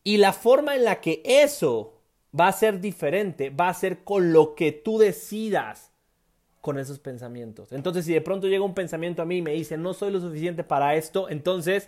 Y 0.02 0.16
la 0.16 0.32
forma 0.32 0.78
en 0.78 0.86
la 0.86 1.02
que 1.02 1.22
eso 1.26 2.00
va 2.38 2.48
a 2.48 2.54
ser 2.54 2.80
diferente 2.80 3.50
va 3.50 3.68
a 3.68 3.74
ser 3.74 4.06
con 4.06 4.32
lo 4.32 4.56
que 4.56 4.72
tú 4.72 4.98
decidas 4.98 5.92
con 6.68 6.78
esos 6.78 7.00
pensamientos. 7.00 7.72
Entonces, 7.72 8.04
si 8.04 8.12
de 8.12 8.20
pronto 8.20 8.46
llega 8.46 8.66
un 8.66 8.74
pensamiento 8.74 9.22
a 9.22 9.26
mí 9.26 9.38
y 9.38 9.42
me 9.42 9.54
dice, 9.54 9.78
no 9.78 9.94
soy 9.94 10.12
lo 10.12 10.20
suficiente 10.20 10.66
para 10.66 10.96
esto, 10.96 11.30
entonces 11.30 11.88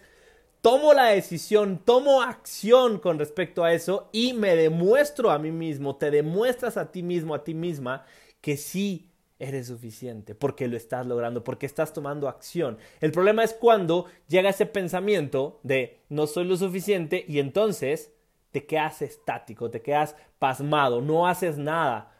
tomo 0.62 0.94
la 0.94 1.08
decisión, 1.08 1.82
tomo 1.84 2.22
acción 2.22 2.98
con 2.98 3.20
respecto 3.20 3.66
a 3.66 3.74
eso 3.74 4.08
y 4.14 4.32
me 4.32 4.56
demuestro 4.56 5.32
a 5.32 5.38
mí 5.38 5.52
mismo, 5.52 5.98
te 5.98 6.12
demuestras 6.12 6.78
a 6.78 6.94
ti 6.94 7.04
mismo, 7.04 7.36
a 7.36 7.44
ti 7.44 7.54
misma, 7.54 8.06
que 8.40 8.56
sí 8.56 9.12
eres 9.38 9.68
suficiente, 9.68 10.34
porque 10.34 10.70
lo 10.70 10.78
estás 10.78 11.06
logrando, 11.06 11.44
porque 11.44 11.66
estás 11.66 11.92
tomando 11.92 12.30
acción. 12.30 12.78
El 13.02 13.12
problema 13.12 13.44
es 13.44 13.54
cuando 13.54 14.06
llega 14.30 14.52
ese 14.52 14.66
pensamiento 14.66 15.60
de 15.64 16.00
no 16.08 16.26
soy 16.26 16.46
lo 16.46 16.56
suficiente 16.56 17.26
y 17.28 17.40
entonces 17.40 18.14
te 18.52 18.66
quedas 18.66 19.02
estático, 19.02 19.70
te 19.70 19.82
quedas 19.82 20.16
pasmado, 20.40 21.02
no 21.02 21.28
haces 21.28 21.58
nada 21.58 22.14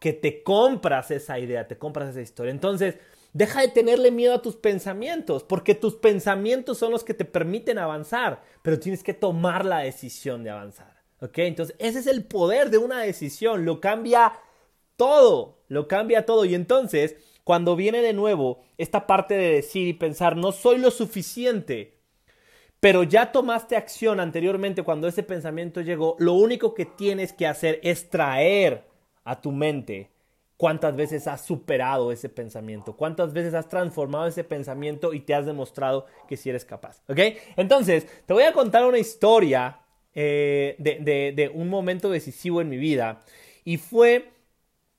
porque 0.00 0.14
te 0.14 0.42
compras 0.42 1.10
esa 1.10 1.38
idea, 1.38 1.68
te 1.68 1.76
compras 1.76 2.08
esa 2.08 2.22
historia. 2.22 2.50
Entonces, 2.50 2.96
Deja 3.32 3.60
de 3.60 3.68
tenerle 3.68 4.10
miedo 4.10 4.34
a 4.34 4.42
tus 4.42 4.56
pensamientos, 4.56 5.44
porque 5.44 5.76
tus 5.76 5.94
pensamientos 5.94 6.78
son 6.78 6.90
los 6.90 7.04
que 7.04 7.14
te 7.14 7.24
permiten 7.24 7.78
avanzar, 7.78 8.42
pero 8.60 8.80
tienes 8.80 9.04
que 9.04 9.14
tomar 9.14 9.64
la 9.64 9.78
decisión 9.78 10.42
de 10.42 10.50
avanzar. 10.50 11.00
¿Ok? 11.20 11.38
Entonces, 11.38 11.76
ese 11.78 12.00
es 12.00 12.06
el 12.08 12.24
poder 12.24 12.70
de 12.70 12.78
una 12.78 13.00
decisión, 13.02 13.64
lo 13.64 13.80
cambia 13.80 14.32
todo, 14.96 15.62
lo 15.68 15.86
cambia 15.86 16.26
todo. 16.26 16.44
Y 16.44 16.56
entonces, 16.56 17.14
cuando 17.44 17.76
viene 17.76 18.02
de 18.02 18.14
nuevo 18.14 18.62
esta 18.78 19.06
parte 19.06 19.34
de 19.34 19.54
decir 19.54 19.86
y 19.86 19.92
pensar, 19.92 20.36
no 20.36 20.50
soy 20.50 20.78
lo 20.78 20.90
suficiente, 20.90 22.00
pero 22.80 23.04
ya 23.04 23.30
tomaste 23.30 23.76
acción 23.76 24.18
anteriormente 24.18 24.82
cuando 24.82 25.06
ese 25.06 25.22
pensamiento 25.22 25.82
llegó, 25.82 26.16
lo 26.18 26.32
único 26.32 26.74
que 26.74 26.86
tienes 26.86 27.32
que 27.32 27.46
hacer 27.46 27.78
es 27.84 28.10
traer 28.10 28.89
a 29.30 29.40
tu 29.40 29.52
mente 29.52 30.10
cuántas 30.56 30.94
veces 30.94 31.26
has 31.28 31.42
superado 31.42 32.12
ese 32.12 32.28
pensamiento, 32.28 32.94
cuántas 32.94 33.32
veces 33.32 33.54
has 33.54 33.68
transformado 33.68 34.26
ese 34.26 34.44
pensamiento 34.44 35.14
y 35.14 35.20
te 35.20 35.34
has 35.34 35.46
demostrado 35.46 36.04
que 36.28 36.36
sí 36.36 36.50
eres 36.50 36.64
capaz. 36.64 37.00
Entonces, 37.56 38.06
te 38.26 38.34
voy 38.34 38.42
a 38.42 38.52
contar 38.52 38.84
una 38.84 38.98
historia 38.98 39.78
eh, 40.14 40.74
de, 40.78 41.32
de 41.34 41.48
un 41.48 41.68
momento 41.68 42.10
decisivo 42.10 42.60
en 42.60 42.68
mi 42.68 42.76
vida 42.76 43.22
y 43.64 43.78
fue 43.78 44.32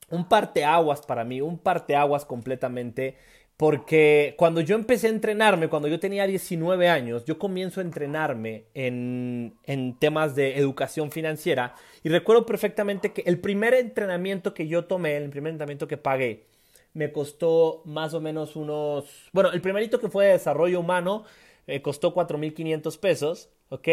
un 0.09 0.27
parteaguas 0.27 1.01
para 1.01 1.23
mí, 1.25 1.41
un 1.41 1.57
parteaguas 1.57 2.25
completamente. 2.25 3.17
Porque 3.61 4.33
cuando 4.39 4.59
yo 4.61 4.73
empecé 4.73 5.05
a 5.05 5.11
entrenarme, 5.11 5.69
cuando 5.69 5.87
yo 5.87 5.99
tenía 5.99 6.25
19 6.25 6.89
años, 6.89 7.25
yo 7.25 7.37
comienzo 7.37 7.79
a 7.79 7.83
entrenarme 7.83 8.63
en, 8.73 9.53
temas 9.99 10.33
de 10.33 10.57
educación 10.57 11.11
financiera 11.11 11.75
y 12.01 12.09
recuerdo 12.09 12.43
perfectamente 12.47 13.13
que 13.13 13.21
el 13.27 13.39
primer 13.39 13.75
entrenamiento 13.75 14.55
que 14.55 14.67
yo 14.67 14.85
tomé, 14.85 15.15
el 15.15 15.29
primer 15.29 15.51
entrenamiento 15.51 15.87
que 15.87 15.97
pagué, 15.97 16.47
me 16.95 17.11
costó 17.11 17.83
más 17.85 18.15
o 18.15 18.19
menos 18.19 18.55
unos, 18.55 19.29
bueno, 19.31 19.51
el 19.51 19.61
primerito 19.61 19.99
que 19.99 20.09
fue 20.09 20.25
de 20.25 20.31
desarrollo 20.31 20.79
humano, 20.79 21.25
me 21.67 21.83
costó 21.83 22.15
4.500 22.15 22.99
pesos, 22.99 23.49
¿ok? 23.69 23.87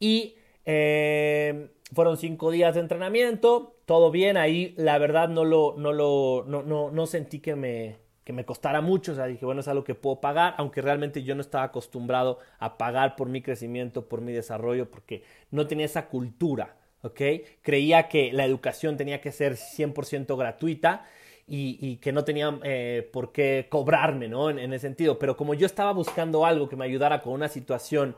Y 0.00 0.34
eh, 0.64 1.68
fueron 1.94 2.16
cinco 2.16 2.50
días 2.50 2.74
de 2.74 2.80
entrenamiento, 2.80 3.76
todo 3.86 4.10
bien, 4.10 4.36
ahí 4.36 4.74
la 4.76 4.98
verdad 4.98 5.28
no 5.28 5.44
lo, 5.44 5.76
no 5.78 5.92
lo, 5.92 6.44
no, 6.48 6.64
no, 6.64 6.90
no 6.90 7.06
sentí 7.06 7.38
que 7.38 7.54
me, 7.54 8.03
que 8.24 8.32
me 8.32 8.44
costara 8.44 8.80
mucho, 8.80 9.12
o 9.12 9.14
sea, 9.14 9.26
dije, 9.26 9.44
bueno, 9.44 9.60
es 9.60 9.68
algo 9.68 9.84
que 9.84 9.94
puedo 9.94 10.20
pagar, 10.20 10.54
aunque 10.56 10.80
realmente 10.80 11.22
yo 11.22 11.34
no 11.34 11.42
estaba 11.42 11.64
acostumbrado 11.64 12.38
a 12.58 12.78
pagar 12.78 13.16
por 13.16 13.28
mi 13.28 13.42
crecimiento, 13.42 14.08
por 14.08 14.22
mi 14.22 14.32
desarrollo, 14.32 14.90
porque 14.90 15.22
no 15.50 15.66
tenía 15.66 15.84
esa 15.84 16.06
cultura, 16.06 16.76
¿ok? 17.02 17.20
Creía 17.60 18.08
que 18.08 18.32
la 18.32 18.46
educación 18.46 18.96
tenía 18.96 19.20
que 19.20 19.30
ser 19.30 19.56
100% 19.56 20.36
gratuita 20.38 21.04
y, 21.46 21.96
que 21.96 22.12
no 22.12 22.24
tenía 22.24 22.58
eh, 22.62 23.08
por 23.12 23.30
qué 23.30 23.66
cobrarme, 23.68 24.28
¿no? 24.28 24.48
En, 24.48 24.58
en 24.58 24.72
ese 24.72 24.88
sentido, 24.88 25.18
pero 25.18 25.36
como 25.36 25.52
yo 25.52 25.66
estaba 25.66 25.92
buscando 25.92 26.46
algo 26.46 26.70
que 26.70 26.76
me 26.76 26.86
ayudara 26.86 27.20
con 27.20 27.34
una 27.34 27.48
situación 27.48 28.16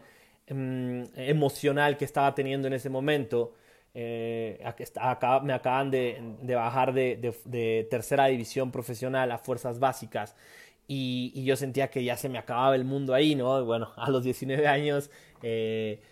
mm, 0.48 1.02
emocional 1.16 1.96
que 1.96 2.04
estaba 2.04 2.32
teniendo 2.36 2.68
en 2.68 2.75
ese 2.75 2.90
momento, 2.90 3.54
eh, 3.99 4.59
me 5.43 5.55
acaban 5.55 5.91
de, 5.91 6.55
bajar 6.55 6.93
de, 6.93 7.87
tercera 7.91 8.26
división 8.26 8.71
profesional 8.71 9.33
a 9.33 9.38
fuerzas 9.38 9.79
básicas 9.79 10.37
y, 10.87 11.43
yo 11.45 11.57
sentía 11.57 11.88
que 11.88 12.05
ya 12.05 12.19
se 12.19 12.29
me 12.29 12.37
acababa 12.37 12.76
el 12.76 12.85
mundo 12.85 13.15
ahí, 13.15 13.35
¿no? 13.35 13.65
Bueno, 13.65 13.93
a 13.97 14.11
los 14.11 14.23
19 14.23 14.67
años 14.69 15.11
eh, 15.43 16.03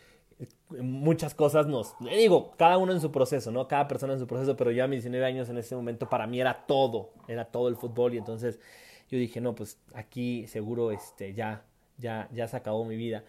muchas 0.81 1.35
cosas 1.35 1.67
nos... 1.67 1.95
Digo, 2.01 2.55
cada 2.57 2.79
uno 2.79 2.91
en 2.91 3.03
su 3.03 3.13
proceso, 3.13 3.51
¿no? 3.51 3.69
Cada 3.69 3.87
persona 3.87 4.15
en 4.15 4.19
su 4.19 4.27
proceso, 4.27 4.57
pero 4.57 4.71
ya 4.71 4.85
a 4.85 4.89
mis 4.89 5.03
19 5.03 5.27
años 5.27 5.51
en 5.51 5.59
ese 5.59 5.77
momento 5.77 6.09
para 6.09 6.27
mí 6.27 6.41
era 6.41 6.65
todo, 6.67 7.11
era 7.29 7.45
todo 7.45 7.69
el 7.69 7.77
fútbol 7.77 8.15
y 8.15 8.17
entonces 8.17 8.61
yo 9.11 9.19
dije, 9.19 9.43
no, 9.43 9.55
pues 9.55 9.79
aquí 9.93 10.47
seguro 10.47 10.91
este, 10.91 11.35
ya, 11.35 11.65
ya, 11.99 12.31
ya 12.33 12.49
se 12.49 12.57
acabó 12.57 12.87
mi 12.87 12.97
vida. 12.97 13.25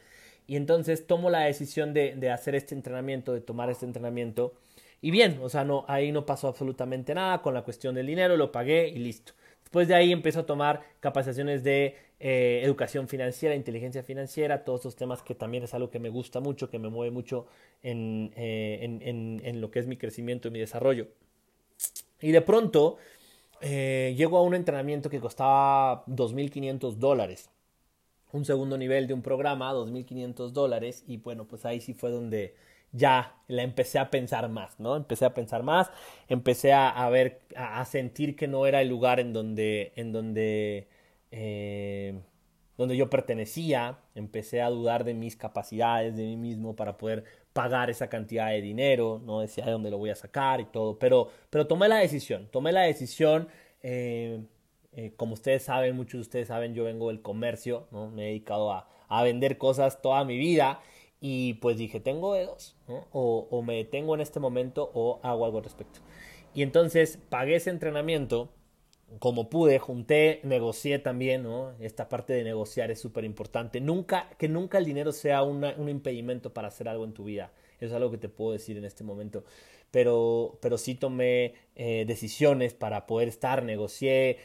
Y 0.47 0.55
entonces 0.55 1.07
tomo 1.07 1.29
la 1.29 1.41
decisión 1.41 1.93
de, 1.93 2.15
de, 2.15 2.29
hacer 2.29 2.55
este 2.55 2.75
entrenamiento, 2.75 3.33
de 3.33 3.41
tomar 3.41 3.69
este 3.69 3.85
entrenamiento. 3.85 4.53
Y 5.01 5.11
bien, 5.11 5.39
o 5.41 5.49
sea, 5.49 5.63
no, 5.63 5.85
ahí 5.87 6.11
no 6.11 6.25
pasó 6.25 6.47
absolutamente 6.47 7.13
nada 7.13 7.41
con 7.41 7.53
la 7.53 7.63
cuestión 7.63 7.95
del 7.95 8.07
dinero, 8.07 8.37
lo 8.37 8.51
pagué 8.51 8.87
y 8.87 8.99
listo. 8.99 9.33
Después 9.63 9.87
de 9.87 9.95
ahí 9.95 10.11
empiezo 10.11 10.41
a 10.41 10.45
tomar 10.45 10.83
capacitaciones 10.99 11.63
de 11.63 11.95
eh, 12.19 12.61
educación 12.63 13.07
financiera, 13.07 13.55
inteligencia 13.55 14.03
financiera, 14.03 14.63
todos 14.63 14.81
estos 14.81 14.95
temas 14.95 15.21
que 15.21 15.35
también 15.35 15.63
es 15.63 15.73
algo 15.73 15.89
que 15.89 15.99
me 15.99 16.09
gusta 16.09 16.39
mucho, 16.39 16.69
que 16.69 16.79
me 16.79 16.89
mueve 16.89 17.11
mucho 17.11 17.47
en, 17.83 18.31
eh, 18.35 18.79
en, 18.81 19.41
en 19.43 19.61
lo 19.61 19.71
que 19.71 19.79
es 19.79 19.87
mi 19.87 19.97
crecimiento 19.97 20.47
y 20.47 20.51
mi 20.51 20.59
desarrollo. 20.59 21.07
Y 22.21 22.31
de 22.31 22.41
pronto 22.41 22.97
eh, 23.61 24.13
llego 24.17 24.37
a 24.37 24.43
un 24.43 24.53
entrenamiento 24.53 25.09
que 25.09 25.19
costaba 25.19 26.05
2.500 26.05 26.95
dólares 26.95 27.49
un 28.35 28.45
segundo 28.45 28.77
nivel 28.77 29.07
de 29.07 29.13
un 29.13 29.21
programa, 29.21 29.73
2.500 29.73 30.51
dólares, 30.51 31.03
y 31.07 31.17
bueno, 31.17 31.47
pues 31.47 31.65
ahí 31.65 31.79
sí 31.79 31.93
fue 31.93 32.11
donde 32.11 32.55
ya 32.91 33.35
la 33.47 33.63
empecé 33.63 33.99
a 33.99 34.09
pensar 34.09 34.49
más, 34.49 34.79
¿no? 34.79 34.95
Empecé 34.95 35.25
a 35.25 35.33
pensar 35.33 35.63
más, 35.63 35.89
empecé 36.27 36.73
a, 36.73 37.09
ver, 37.09 37.41
a, 37.55 37.83
sentir 37.85 38.35
que 38.35 38.47
no 38.47 38.65
era 38.65 38.81
el 38.81 38.89
lugar 38.89 39.19
en 39.19 39.33
donde, 39.33 39.93
en 39.95 40.11
donde, 40.11 40.87
eh, 41.31 42.19
donde 42.77 42.97
yo 42.97 43.09
pertenecía, 43.09 43.99
empecé 44.15 44.61
a 44.61 44.69
dudar 44.69 45.03
de 45.05 45.13
mis 45.13 45.35
capacidades, 45.35 46.15
de 46.15 46.23
mí 46.23 46.37
mismo 46.37 46.75
para 46.75 46.97
poder 46.97 47.23
pagar 47.53 47.89
esa 47.89 48.09
cantidad 48.09 48.49
de 48.49 48.61
dinero, 48.61 49.21
no 49.25 49.41
decía 49.41 49.65
de 49.65 49.71
dónde 49.71 49.91
lo 49.91 49.97
voy 49.97 50.09
a 50.09 50.15
sacar 50.15 50.61
y 50.61 50.65
todo, 50.65 50.99
pero, 50.99 51.29
pero 51.49 51.67
tomé 51.67 51.87
la 51.87 51.97
decisión, 51.97 52.47
tomé 52.51 52.71
la 52.73 52.81
decisión, 52.81 53.47
eh, 53.81 54.41
eh, 54.95 55.13
como 55.15 55.33
ustedes 55.33 55.63
saben, 55.63 55.95
muchos 55.95 56.13
de 56.13 56.21
ustedes 56.21 56.47
saben, 56.47 56.73
yo 56.73 56.85
vengo 56.85 57.09
del 57.09 57.21
comercio, 57.21 57.87
¿no? 57.91 58.09
Me 58.09 58.23
he 58.23 58.27
dedicado 58.27 58.71
a, 58.71 58.87
a 59.07 59.23
vender 59.23 59.57
cosas 59.57 60.01
toda 60.01 60.23
mi 60.25 60.37
vida 60.37 60.81
y 61.19 61.55
pues 61.55 61.77
dije, 61.77 61.99
tengo 61.99 62.33
dedos, 62.33 62.75
¿no? 62.87 63.07
o, 63.11 63.47
o, 63.49 63.61
me 63.61 63.75
detengo 63.75 64.15
en 64.15 64.21
este 64.21 64.39
momento 64.39 64.91
o 64.93 65.19
hago 65.23 65.45
algo 65.45 65.57
al 65.57 65.63
respecto. 65.63 65.99
Y 66.53 66.61
entonces 66.61 67.19
pagué 67.29 67.55
ese 67.55 67.69
entrenamiento 67.69 68.49
como 69.19 69.49
pude, 69.49 69.79
junté, 69.79 70.39
negocié 70.43 70.99
también, 70.99 71.43
¿no? 71.43 71.73
Esta 71.79 72.09
parte 72.09 72.33
de 72.33 72.43
negociar 72.43 72.91
es 72.91 72.99
súper 72.99 73.23
importante. 73.23 73.79
Nunca, 73.79 74.29
que 74.37 74.49
nunca 74.49 74.77
el 74.77 74.85
dinero 74.85 75.11
sea 75.11 75.43
un 75.43 75.89
impedimento 75.89 76.53
para 76.53 76.69
hacer 76.69 76.87
algo 76.89 77.05
en 77.05 77.13
tu 77.13 77.23
vida. 77.23 77.51
Eso 77.77 77.87
es 77.87 77.93
algo 77.93 78.11
que 78.11 78.17
te 78.17 78.29
puedo 78.29 78.53
decir 78.53 78.77
en 78.77 78.85
este 78.85 79.03
momento. 79.03 79.43
Pero, 79.91 80.57
pero 80.61 80.77
sí 80.77 80.95
tomé 80.95 81.53
eh, 81.75 82.05
decisiones 82.07 82.73
para 82.73 83.05
poder 83.05 83.27
estar, 83.27 83.63
negocié, 83.63 84.39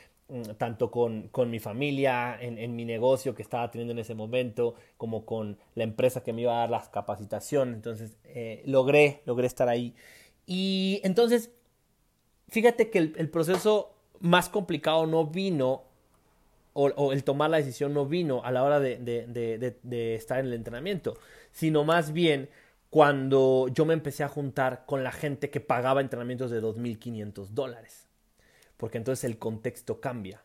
tanto 0.56 0.90
con, 0.90 1.28
con 1.28 1.50
mi 1.50 1.58
familia, 1.58 2.38
en, 2.40 2.58
en, 2.58 2.76
mi 2.76 2.84
negocio 2.84 3.34
que 3.34 3.42
estaba 3.42 3.70
teniendo 3.70 3.92
en 3.92 3.98
ese 3.98 4.14
momento, 4.14 4.74
como 4.96 5.24
con 5.24 5.58
la 5.74 5.84
empresa 5.84 6.22
que 6.22 6.32
me 6.32 6.42
iba 6.42 6.54
a 6.54 6.60
dar 6.60 6.70
las 6.70 6.88
capacitaciones. 6.88 7.74
Entonces, 7.74 8.16
eh, 8.24 8.62
logré, 8.66 9.22
logré 9.26 9.46
estar 9.46 9.68
ahí. 9.68 9.94
Y 10.46 11.00
entonces, 11.04 11.50
fíjate 12.48 12.90
que 12.90 12.98
el, 12.98 13.14
el 13.16 13.28
proceso 13.28 13.94
más 14.20 14.48
complicado 14.48 15.06
no 15.06 15.26
vino, 15.26 15.84
o, 16.72 17.12
el 17.12 17.24
tomar 17.24 17.50
la 17.50 17.56
decisión 17.56 17.92
no 17.92 18.06
vino 18.06 18.44
a 18.44 18.52
la 18.52 18.62
hora 18.62 18.78
de, 18.78 18.96
de, 18.98 19.26
de, 19.26 19.76
de 19.82 20.14
estar 20.14 20.38
en 20.38 20.46
el 20.46 20.54
entrenamiento, 20.54 21.18
sino 21.50 21.84
más 21.84 22.12
bien 22.12 22.48
cuando 22.90 23.68
yo 23.68 23.84
me 23.84 23.94
empecé 23.94 24.22
a 24.24 24.28
juntar 24.28 24.84
con 24.86 25.02
la 25.02 25.12
gente 25.12 25.50
que 25.50 25.60
pagaba 25.60 26.00
entrenamientos 26.00 26.50
de 26.50 26.62
2.500 26.62 27.48
dólares 27.48 28.09
porque 28.80 28.96
entonces 28.96 29.24
el 29.24 29.38
contexto 29.38 30.00
cambia, 30.00 30.42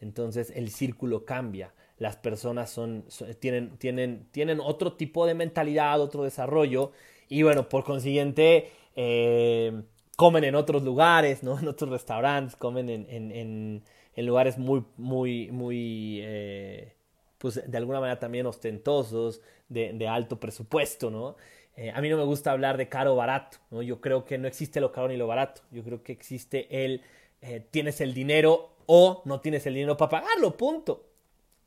entonces 0.00 0.50
el 0.56 0.70
círculo 0.70 1.26
cambia, 1.26 1.74
las 1.98 2.16
personas 2.16 2.70
son, 2.70 3.04
tienen, 3.38 3.76
tienen, 3.76 4.28
tienen 4.30 4.60
otro 4.60 4.94
tipo 4.94 5.26
de 5.26 5.34
mentalidad, 5.34 6.00
otro 6.00 6.24
desarrollo, 6.24 6.92
y 7.28 7.42
bueno, 7.42 7.68
por 7.68 7.84
consiguiente, 7.84 8.70
eh, 8.96 9.82
comen 10.16 10.44
en 10.44 10.54
otros 10.54 10.82
lugares, 10.84 11.42
¿no? 11.42 11.58
En 11.60 11.68
otros 11.68 11.90
restaurantes, 11.90 12.56
comen 12.56 12.88
en, 12.88 13.06
en, 13.10 13.82
en, 14.14 14.26
lugares 14.26 14.56
muy, 14.56 14.82
muy, 14.96 15.50
muy, 15.50 16.20
eh, 16.22 16.94
pues 17.36 17.62
de 17.70 17.76
alguna 17.76 18.00
manera 18.00 18.18
también 18.18 18.46
ostentosos, 18.46 19.42
de, 19.68 20.08
alto 20.08 20.40
presupuesto, 20.40 21.10
¿no? 21.10 21.36
Eh, 21.76 21.92
a 21.94 22.00
mí 22.00 22.08
no 22.08 22.16
me 22.16 22.24
gusta 22.24 22.52
hablar 22.52 22.78
de 22.78 22.88
caro 22.88 23.12
o 23.12 23.16
barato, 23.16 23.58
¿no? 23.70 23.82
Yo 23.82 24.00
creo 24.00 24.24
que 24.24 24.38
no 24.38 24.48
existe 24.48 24.80
lo 24.80 24.92
caro 24.92 25.08
ni 25.08 25.18
lo 25.18 25.26
barato, 25.26 25.60
yo 25.70 25.84
creo 25.84 26.02
que 26.02 26.12
existe 26.12 26.84
el 26.84 27.02
eh, 27.40 27.66
tienes 27.70 28.00
el 28.00 28.14
dinero 28.14 28.76
o 28.86 29.22
no 29.24 29.40
tienes 29.40 29.66
el 29.66 29.74
dinero 29.74 29.96
para 29.96 30.22
pagarlo, 30.22 30.56
punto. 30.56 31.06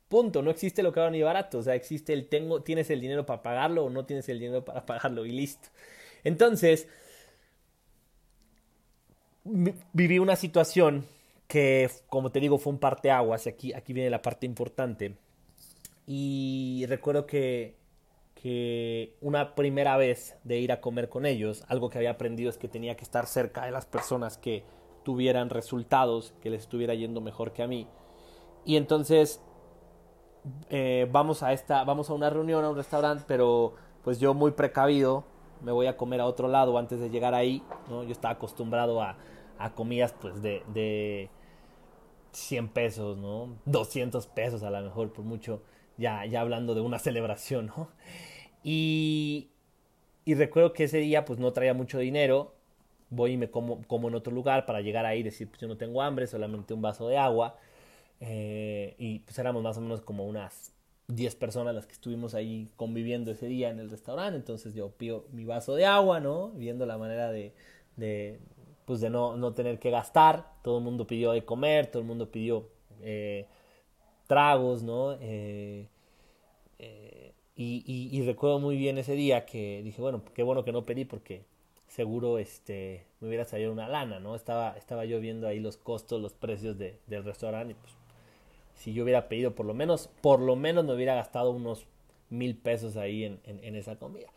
Punto, 0.08 0.42
no 0.42 0.50
existe 0.50 0.82
lo 0.82 0.92
caro 0.92 1.12
ni 1.12 1.22
barato, 1.22 1.60
o 1.60 1.64
sea, 1.64 1.76
existe 1.76 2.14
el 2.14 2.28
tengo, 2.28 2.64
tienes 2.64 2.90
el 2.90 3.00
dinero 3.00 3.28
para 3.28 3.44
pagarlo 3.44 3.86
o 3.86 3.90
no 3.92 4.06
tienes 4.06 4.28
el 4.30 4.40
dinero 4.40 4.66
para 4.66 4.86
pagarlo 4.86 5.26
y 5.26 5.32
listo. 5.32 5.70
Entonces, 6.24 6.88
viví 9.44 10.20
una 10.20 10.36
situación 10.36 11.06
que, 11.48 11.90
como 12.08 12.32
te 12.32 12.40
digo, 12.40 12.58
fue 12.58 12.74
un 12.74 12.80
parteaguas, 12.80 13.46
aquí, 13.48 13.74
aquí 13.74 13.94
viene 13.94 14.10
la 14.10 14.22
parte 14.22 14.48
importante. 14.48 15.16
Y 16.08 16.86
recuerdo 16.88 17.28
que, 17.28 17.76
que 18.34 19.16
una 19.22 19.54
primera 19.54 19.96
vez 19.98 20.38
de 20.44 20.60
ir 20.60 20.72
a 20.72 20.82
comer 20.82 21.10
con 21.10 21.28
ellos, 21.28 21.64
algo 21.68 21.90
que 21.90 22.00
había 22.00 22.12
aprendido 22.12 22.50
es 22.50 22.58
que 22.58 22.68
tenía 22.68 22.96
que 22.98 23.04
estar 23.04 23.28
cerca 23.28 23.66
de 23.66 23.72
las 23.72 23.86
personas 23.86 24.38
que, 24.38 24.64
tuvieran 25.04 25.50
resultados, 25.50 26.34
que 26.42 26.50
les 26.50 26.62
estuviera 26.62 26.94
yendo 26.94 27.22
mejor 27.22 27.54
que 27.54 27.64
a 27.64 27.68
mí. 27.68 27.88
Y 28.66 28.76
entonces 28.76 29.42
eh, 30.70 31.08
vamos 31.12 31.44
a 31.44 31.54
esta, 31.54 31.84
vamos 31.84 32.10
a 32.10 32.14
una 32.14 32.30
reunión, 32.30 32.64
a 32.64 32.70
un 32.70 32.76
restaurante, 32.76 33.24
pero 33.28 33.74
pues 34.04 34.20
yo 34.20 34.34
muy 34.34 34.52
precavido 34.52 35.24
me 35.62 35.72
voy 35.72 35.88
a 35.88 35.98
comer 35.98 36.22
a 36.22 36.26
otro 36.26 36.48
lado 36.48 36.78
antes 36.78 37.00
de 37.00 37.10
llegar 37.10 37.34
ahí, 37.34 37.64
¿no? 37.90 38.04
Yo 38.04 38.12
estaba 38.12 38.34
acostumbrado 38.34 39.02
a, 39.02 39.18
a 39.58 39.74
comidas 39.74 40.14
pues 40.14 40.42
de, 40.42 40.64
de, 40.74 41.30
100 42.32 42.70
pesos, 42.70 43.18
¿no? 43.18 43.58
200 43.66 44.28
pesos 44.28 44.64
a 44.64 44.70
lo 44.70 44.82
mejor, 44.82 45.12
por 45.12 45.26
mucho, 45.26 45.62
ya, 45.98 46.26
ya 46.26 46.42
hablando 46.42 46.76
de 46.76 46.82
una 46.82 47.00
celebración, 47.00 47.68
¿no? 47.68 47.90
Y, 48.64 49.50
y 50.26 50.36
recuerdo 50.36 50.74
que 50.74 50.86
ese 50.86 51.00
día 51.00 51.26
pues 51.26 51.40
no 51.40 51.52
traía 51.54 51.74
mucho 51.74 52.00
dinero, 52.00 52.54
voy 53.10 53.34
y 53.34 53.38
me 53.38 53.50
como, 53.50 53.82
como 53.88 54.08
en 54.08 54.16
otro 54.16 54.34
lugar 54.34 54.66
para 54.66 54.82
llegar 54.82 55.06
ahí 55.06 55.20
y 55.20 55.24
decir, 55.24 55.48
pues 55.50 55.62
yo 55.62 55.68
no 55.68 55.78
tengo 55.78 56.02
hambre, 56.02 56.28
solamente 56.28 56.74
un 56.74 56.82
vaso 56.82 57.08
de 57.08 57.18
agua. 57.18 57.58
Eh, 58.22 58.96
y 58.98 59.20
pues 59.20 59.38
éramos 59.40 59.64
más 59.64 59.78
o 59.78 59.82
menos 59.82 60.02
como 60.02 60.26
unas 60.26 60.74
10 61.08 61.36
personas 61.36 61.74
las 61.74 61.88
que 61.88 61.94
estuvimos 61.94 62.36
ahí 62.36 62.70
conviviendo 62.76 63.32
ese 63.32 63.48
día 63.48 63.70
en 63.70 63.80
el 63.80 63.90
restaurante. 63.90 64.38
Entonces 64.38 64.74
yo 64.74 64.92
pido 64.92 65.26
mi 65.32 65.46
vaso 65.46 65.76
de 65.76 65.86
agua, 65.86 66.20
¿no? 66.20 66.50
Viendo 66.52 66.86
la 66.86 66.98
manera 66.98 67.32
de, 67.32 67.54
de 67.98 68.40
pues 68.86 69.02
de 69.02 69.10
no, 69.10 69.38
no, 69.38 69.54
tener 69.54 69.80
que 69.80 69.90
gastar. 69.92 70.46
Todo 70.64 70.80
el 70.80 70.84
mundo 70.84 71.08
pidió 71.08 71.32
de 71.32 71.46
comer, 71.46 71.88
todo 71.88 72.02
el 72.02 72.08
mundo 72.08 72.32
pidió 72.32 72.70
eh, 73.02 73.48
tragos, 74.28 74.84
¿no? 74.84 75.18
Eh, 75.20 75.88
y, 77.62 78.22
recuerdo 78.26 78.60
muy 78.60 78.78
bien 78.78 78.98
ese 78.98 79.16
día 79.16 79.46
que 79.46 79.82
dije, 79.84 80.02
bueno, 80.02 80.24
qué 80.34 80.44
bueno 80.44 80.64
que 80.64 80.72
no 80.72 80.86
pedí 80.86 81.04
porque 81.04 81.44
seguro 81.90 82.38
este, 82.38 83.06
me 83.20 83.28
hubiera 83.28 83.46
salido 83.46 83.72
una 83.72 83.88
lana, 83.88 84.20
¿no? 84.20 84.36
Estaba, 84.36 84.78
estaba 84.78 85.06
yo 85.06 85.20
viendo 85.20 85.48
ahí 85.48 85.60
los 85.60 85.78
costos, 85.78 86.22
los 86.22 86.34
precios 86.34 86.78
de, 86.78 87.00
del 87.08 87.24
restaurante 87.24 87.74
y 87.74 87.76
pues 87.76 87.94
si 88.76 88.94
yo 88.94 89.04
hubiera 89.04 89.28
pedido 89.28 89.56
por 89.56 89.66
lo 89.66 89.74
menos, 89.74 90.10
por 90.22 90.40
lo 90.40 90.56
menos 90.56 90.86
me 90.86 90.94
hubiera 90.94 91.16
gastado 91.16 91.52
unos 91.52 91.86
mil 92.30 92.56
pesos 92.56 92.96
ahí 92.96 93.26
en, 93.26 93.42
en, 93.44 93.76
esa 93.76 93.98
comida. 93.98 94.28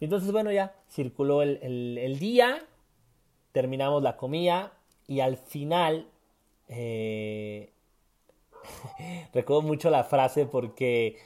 Entonces, 0.00 0.32
bueno, 0.32 0.50
ya 0.50 0.74
circuló 0.88 1.42
el, 1.42 1.58
el, 1.62 1.98
el, 1.98 2.18
día, 2.18 2.64
terminamos 3.52 4.02
la 4.02 4.16
comida 4.16 4.72
y 5.06 5.20
al 5.20 5.36
final, 5.36 6.08
eh, 6.68 7.72
recuerdo 9.34 9.62
mucho 9.62 9.90
la 9.90 10.04
frase 10.04 10.46
porque 10.46 11.18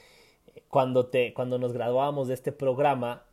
cuando, 0.69 1.07
te, 1.07 1.35
cuando 1.35 1.59
nos 1.59 1.73
graduábamos 1.73 2.29
de 2.29 2.35
este 2.35 2.51
programa, 2.51 3.25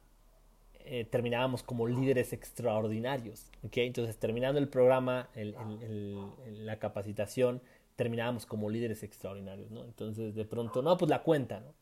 eh, 0.86 1.06
terminábamos 1.10 1.64
como 1.64 1.88
líderes 1.88 2.34
extraordinarios. 2.34 3.50
¿okay? 3.64 3.88
Entonces, 3.88 4.18
terminando 4.18 4.60
el 4.60 4.68
programa, 4.68 5.30
el, 5.36 5.56
el, 5.82 6.66
la 6.66 6.80
capacitación, 6.80 7.62
terminábamos 7.96 8.46
como 8.46 8.70
líderes 8.70 9.04
extraordinarios, 9.04 9.72
¿no? 9.72 9.84
Entonces, 9.84 10.36
de 10.36 10.46
pronto, 10.46 10.82
no, 10.82 10.98
pues 10.98 11.10
la 11.10 11.24
cuenta, 11.24 11.60
¿no? 11.60 11.74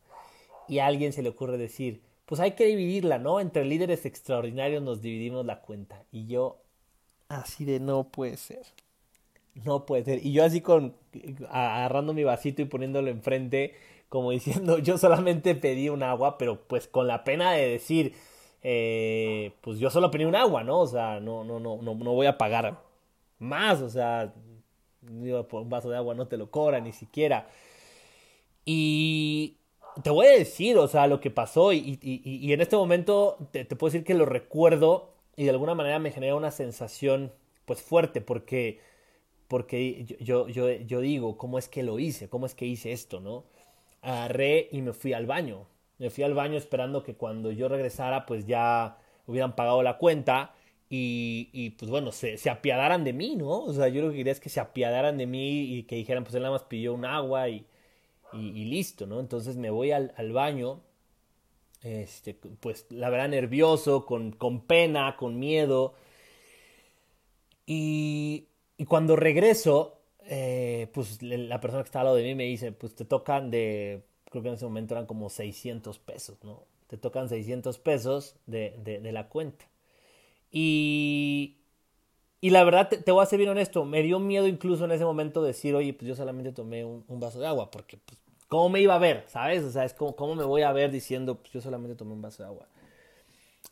Y 0.68 0.78
a 0.78 0.86
alguien 0.86 1.12
se 1.12 1.22
le 1.22 1.30
ocurre 1.30 1.58
decir, 1.58 2.02
pues 2.26 2.40
hay 2.40 2.52
que 2.52 2.66
dividirla, 2.66 3.18
¿no? 3.18 3.40
Entre 3.40 3.64
líderes 3.64 4.06
extraordinarios 4.06 4.82
nos 4.82 5.02
dividimos 5.02 5.44
la 5.44 5.60
cuenta. 5.60 6.02
Y 6.12 6.26
yo, 6.26 6.62
así 7.28 7.64
de 7.64 7.80
no 7.80 8.04
puede 8.08 8.36
ser. 8.36 8.62
No 9.54 9.84
puede 9.84 10.04
ser. 10.04 10.24
Y 10.24 10.32
yo 10.32 10.44
así 10.44 10.60
con, 10.60 10.94
agarrando 11.50 12.14
mi 12.14 12.24
vasito 12.24 12.62
y 12.62 12.66
poniéndolo 12.66 13.10
enfrente, 13.10 13.74
como 14.08 14.30
diciendo, 14.32 14.78
yo 14.78 14.98
solamente 14.98 15.54
pedí 15.54 15.88
un 15.88 16.02
agua, 16.02 16.38
pero 16.38 16.62
pues 16.66 16.86
con 16.88 17.06
la 17.06 17.24
pena 17.24 17.52
de 17.52 17.68
decir, 17.68 18.14
eh, 18.62 19.52
pues 19.60 19.78
yo 19.78 19.90
solo 19.90 20.10
pedí 20.10 20.24
un 20.24 20.36
agua, 20.36 20.62
¿no? 20.64 20.80
O 20.80 20.86
sea, 20.86 21.20
no, 21.20 21.44
no, 21.44 21.58
no, 21.60 21.80
no, 21.82 21.94
no 21.94 22.12
voy 22.12 22.26
a 22.26 22.38
pagar 22.38 22.78
más, 23.38 23.82
o 23.82 23.90
sea, 23.90 24.32
por 25.48 25.62
un 25.62 25.70
vaso 25.70 25.90
de 25.90 25.96
agua 25.96 26.14
no 26.14 26.28
te 26.28 26.36
lo 26.36 26.50
cobra 26.50 26.80
ni 26.80 26.92
siquiera. 26.92 27.48
Y 28.64 29.56
te 30.02 30.10
voy 30.10 30.26
a 30.26 30.38
decir, 30.38 30.78
o 30.78 30.88
sea, 30.88 31.06
lo 31.06 31.20
que 31.20 31.30
pasó 31.30 31.72
y, 31.72 31.98
y, 32.00 32.52
en 32.52 32.60
este 32.60 32.76
momento 32.76 33.36
te, 33.50 33.64
puedo 33.64 33.90
decir 33.92 34.04
que 34.06 34.14
lo 34.14 34.24
recuerdo 34.24 35.14
y 35.36 35.44
de 35.44 35.50
alguna 35.50 35.74
manera 35.74 35.98
me 35.98 36.12
genera 36.12 36.34
una 36.34 36.50
sensación 36.50 37.32
pues 37.64 37.82
fuerte 37.82 38.20
porque, 38.20 38.80
porque 39.48 40.04
yo, 40.20 40.48
yo, 40.48 40.70
yo, 40.70 41.00
digo, 41.00 41.36
¿cómo 41.36 41.58
es 41.58 41.68
que 41.68 41.82
lo 41.82 41.98
hice? 41.98 42.28
¿Cómo 42.28 42.46
es 42.46 42.54
que 42.54 42.66
hice 42.66 42.92
esto, 42.92 43.20
no? 43.20 43.44
Agarré 44.02 44.68
y 44.72 44.82
me 44.82 44.92
fui 44.92 45.12
al 45.12 45.26
baño. 45.26 45.66
Me 45.98 46.10
fui 46.10 46.24
al 46.24 46.34
baño 46.34 46.56
esperando 46.58 47.02
que 47.02 47.14
cuando 47.14 47.52
yo 47.52 47.68
regresara 47.68 48.26
pues 48.26 48.46
ya 48.46 48.98
hubieran 49.26 49.54
pagado 49.54 49.82
la 49.82 49.98
cuenta 49.98 50.54
y, 50.94 51.48
y, 51.52 51.70
pues 51.70 51.90
bueno, 51.90 52.12
se, 52.12 52.36
se, 52.36 52.50
apiadaran 52.50 53.02
de 53.02 53.14
mí, 53.14 53.34
¿no? 53.34 53.62
O 53.64 53.72
sea, 53.72 53.88
yo 53.88 54.02
lo 54.02 54.10
que 54.10 54.18
quería 54.18 54.32
es 54.32 54.40
que 54.40 54.50
se 54.50 54.60
apiadaran 54.60 55.16
de 55.16 55.26
mí 55.26 55.62
y 55.74 55.84
que 55.84 55.96
dijeran, 55.96 56.22
pues 56.22 56.34
él 56.34 56.42
nada 56.42 56.52
más 56.52 56.64
pidió 56.64 56.92
un 56.92 57.06
agua 57.06 57.48
y, 57.48 57.66
y, 58.34 58.64
listo, 58.66 59.06
¿no? 59.06 59.18
Entonces 59.20 59.56
me 59.56 59.70
voy 59.70 59.92
al, 59.92 60.12
al, 60.18 60.32
baño, 60.32 60.82
este, 61.82 62.34
pues 62.34 62.86
la 62.90 63.08
verdad 63.08 63.28
nervioso, 63.30 64.04
con, 64.04 64.32
con 64.32 64.66
pena, 64.66 65.16
con 65.16 65.38
miedo. 65.38 65.94
Y, 67.64 68.48
y 68.76 68.84
cuando 68.84 69.16
regreso, 69.16 70.02
eh, 70.26 70.88
pues 70.92 71.22
la 71.22 71.60
persona 71.60 71.82
que 71.82 71.86
está 71.86 72.00
al 72.00 72.06
lado 72.06 72.16
de 72.16 72.24
mí 72.24 72.34
me 72.34 72.44
dice, 72.44 72.72
pues 72.72 72.94
te 72.94 73.04
tocan 73.06 73.50
de, 73.50 74.04
creo 74.32 74.42
que 74.42 74.48
en 74.48 74.54
ese 74.54 74.64
momento 74.64 74.94
eran 74.94 75.06
como 75.06 75.30
600 75.30 75.98
pesos, 76.00 76.38
¿no? 76.42 76.64
Te 76.88 76.96
tocan 76.96 77.28
600 77.28 77.78
pesos 77.78 78.34
de, 78.46 78.74
de, 78.82 78.98
de 78.98 79.12
la 79.12 79.28
cuenta. 79.28 79.66
Y, 80.50 81.58
y 82.40 82.50
la 82.50 82.64
verdad, 82.64 82.88
te, 82.88 83.12
voy 83.12 83.22
a 83.22 83.26
ser 83.26 83.38
bien 83.38 83.50
honesto, 83.50 83.84
me 83.84 84.02
dio 84.02 84.18
miedo 84.18 84.48
incluso 84.48 84.84
en 84.86 84.90
ese 84.90 85.04
momento 85.04 85.42
decir, 85.42 85.74
oye, 85.74 85.92
pues 85.94 86.08
yo 86.08 86.16
solamente 86.16 86.50
tomé 86.50 86.84
un, 86.84 87.04
vaso 87.20 87.38
de 87.38 87.46
agua, 87.46 87.70
porque, 87.70 87.98
pues, 87.98 88.18
¿cómo 88.48 88.68
me 88.68 88.80
iba 88.80 88.94
a 88.94 88.98
ver? 88.98 89.24
¿Sabes? 89.28 89.62
O 89.62 89.70
sea, 89.70 89.84
es 89.84 89.94
como, 89.94 90.16
¿cómo 90.16 90.34
me 90.34 90.44
voy 90.44 90.62
a 90.62 90.72
ver 90.72 90.90
diciendo, 90.90 91.36
pues 91.36 91.52
yo 91.52 91.60
solamente 91.60 91.94
tomé 91.94 92.12
un 92.14 92.22
vaso 92.22 92.42
de 92.42 92.48
agua? 92.48 92.66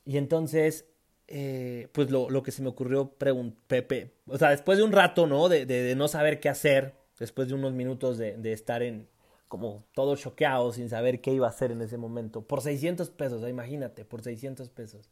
Y 0.05 0.19
entonces, 0.19 0.87
eh, 1.27 1.89
pues 1.93 2.11
lo, 2.11 2.31
lo, 2.31 2.43
que 2.43 2.53
se 2.53 2.63
me 2.63 2.69
ocurrió, 2.69 3.11
Pepe, 3.11 4.13
o 4.27 4.39
sea, 4.39 4.51
después 4.51 4.79
de 4.79 4.85
un 4.85 4.93
rato, 4.93 5.27
¿no? 5.27 5.49
De, 5.49 5.67
de, 5.67 5.83
de, 5.83 5.97
no 5.97 6.07
saber 6.07 6.39
qué 6.39 6.49
hacer, 6.49 6.95
después 7.19 7.49
de 7.49 7.55
unos 7.55 7.73
minutos 7.73 8.19
de, 8.19 8.37
de 8.37 8.53
estar 8.53 8.83
en, 8.83 9.09
como 9.51 9.85
todo 9.95 10.15
choqueado, 10.15 10.73
sin 10.73 10.89
saber 10.89 11.21
qué 11.21 11.33
iba 11.35 11.49
a 11.49 11.51
hacer 11.51 11.73
en 11.73 11.83
ese 11.83 11.99
momento, 11.99 12.43
por 12.43 12.63
600 12.63 13.11
pesos, 13.11 13.47
imagínate, 13.49 14.05
por 14.05 14.23
600 14.23 14.71
pesos. 14.71 15.11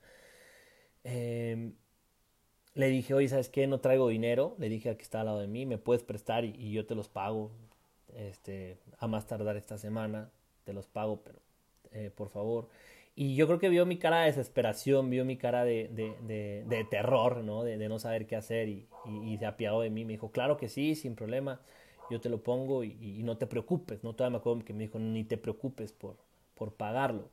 Eh, 1.02 1.72
le 2.74 2.86
dije, 2.86 3.14
oye, 3.14 3.28
¿sabes 3.28 3.48
qué? 3.48 3.66
No 3.66 3.80
traigo 3.80 4.08
dinero. 4.08 4.54
Le 4.60 4.68
dije 4.68 4.90
al 4.90 4.96
que 4.96 5.02
está 5.02 5.20
al 5.20 5.26
lado 5.26 5.40
de 5.40 5.48
mí, 5.48 5.66
me 5.66 5.76
puedes 5.76 6.04
prestar 6.04 6.44
y, 6.44 6.70
yo 6.70 6.86
te 6.86 6.94
los 6.94 7.08
pago. 7.08 7.50
Este, 8.14 8.78
a 9.00 9.08
más 9.08 9.26
tardar 9.26 9.56
esta 9.56 9.76
semana, 9.76 10.30
te 10.64 10.72
los 10.72 10.86
pago, 10.86 11.20
pero 11.24 11.40
eh, 11.90 12.12
por 12.14 12.30
favor. 12.30 12.68
Y 13.16 13.34
yo 13.34 13.48
creo 13.48 13.58
que 13.58 13.68
vio 13.68 13.86
mi 13.86 13.98
cara 13.98 14.20
de 14.20 14.26
desesperación, 14.26 15.10
vio 15.10 15.24
mi 15.24 15.36
cara 15.36 15.64
de, 15.64 15.88
de, 15.88 16.64
de, 16.64 16.84
terror, 16.84 17.38
¿no? 17.42 17.64
De, 17.64 17.76
no 17.88 17.98
saber 17.98 18.28
qué 18.28 18.36
hacer 18.36 18.68
y, 18.68 18.86
y, 19.24 19.36
se 19.38 19.46
apiadó 19.46 19.80
de 19.80 19.90
mí. 19.90 20.04
Me 20.04 20.12
dijo, 20.12 20.30
claro 20.30 20.56
que 20.56 20.68
sí, 20.68 20.94
sin 20.94 21.16
problema, 21.16 21.60
yo 22.10 22.20
te 22.20 22.28
lo 22.28 22.42
pongo 22.42 22.84
y, 22.84 23.22
no 23.22 23.36
te 23.36 23.46
preocupes, 23.46 24.02
¿no? 24.02 24.14
Todavía 24.14 24.38
me 24.38 24.38
acuerdo 24.38 24.64
que 24.64 24.72
me 24.72 24.84
dijo, 24.84 24.98
ni 24.98 25.24
te 25.24 25.36
preocupes 25.36 25.92
por, 25.92 26.16
por 26.54 26.72
pagarlo. 26.72 27.28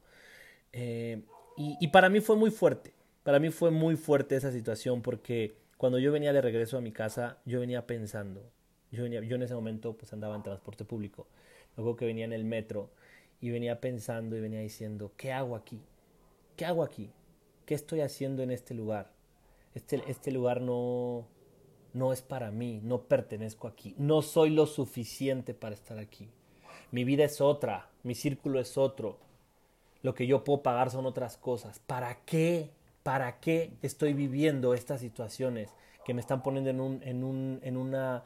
Eh, 0.74 1.22
y 1.58 1.88
para 1.88 2.10
mí 2.10 2.20
fue 2.20 2.36
muy 2.36 2.52
fuerte, 2.52 2.94
para 3.24 3.40
mí 3.40 3.50
fue 3.50 3.72
muy 3.72 3.96
fuerte 3.96 4.36
esa 4.36 4.52
situación 4.52 5.02
porque 5.02 5.56
cuando 5.78 6.00
yo 6.00 6.12
venía 6.12 6.32
de 6.32 6.42
regreso 6.42 6.78
a 6.78 6.82
mi 6.82 6.92
casa, 6.92 7.40
yo 7.44 7.60
venía 7.60 7.88
pensando, 7.88 8.52
yo, 8.92 9.04
venía, 9.04 9.22
yo 9.22 9.36
en 9.36 9.42
ese 9.42 9.56
momento 9.56 9.94
pues 9.98 10.14
andaba 10.14 10.36
en 10.36 10.44
transporte 10.44 10.86
público, 10.86 11.28
luego 11.76 11.96
que 11.96 12.06
venía 12.06 12.26
en 12.26 12.34
el 12.34 12.46
metro 12.46 12.92
y 13.42 13.50
venía 13.50 13.82
pensando 13.82 14.38
y 14.38 14.42
venía 14.42 14.60
diciendo, 14.60 15.12
¿qué 15.18 15.32
hago 15.34 15.56
aquí? 15.56 15.82
¿Qué 16.56 16.66
hago 16.66 16.84
aquí? 16.84 17.12
¿Qué 17.66 17.74
estoy 17.74 18.02
haciendo 18.02 18.44
en 18.44 18.52
este 18.52 18.74
lugar? 18.74 19.12
Este, 19.74 20.02
este 20.08 20.32
lugar 20.32 20.62
no, 20.62 21.28
no 21.96 22.14
es 22.14 22.22
para 22.22 22.52
mí, 22.52 22.80
no 22.84 23.02
pertenezco 23.02 23.68
aquí, 23.68 23.96
no 23.98 24.22
soy 24.22 24.52
lo 24.52 24.68
suficiente 24.68 25.54
para 25.56 25.74
estar 25.74 25.98
aquí. 25.98 26.30
Mi 26.92 27.04
vida 27.04 27.24
es 27.24 27.42
otra, 27.42 27.90
mi 28.04 28.14
círculo 28.14 28.60
es 28.60 28.78
otro, 28.78 29.18
lo 30.04 30.14
que 30.14 30.28
yo 30.28 30.44
puedo 30.44 30.62
pagar 30.62 30.92
son 30.92 31.08
otras 31.08 31.38
cosas. 31.38 31.80
¿Para 31.80 32.24
qué 32.26 32.70
¿para 33.06 33.40
qué 33.40 33.70
estoy 33.84 34.14
viviendo 34.14 34.74
estas 34.74 35.00
situaciones 35.00 35.70
que 36.06 36.16
me 36.16 36.22
están 36.22 36.42
poniendo 36.42 36.72
en, 36.72 36.80
un, 36.80 37.02
en, 37.04 37.24
un, 37.24 37.60
en, 37.62 37.78
una, 37.78 38.24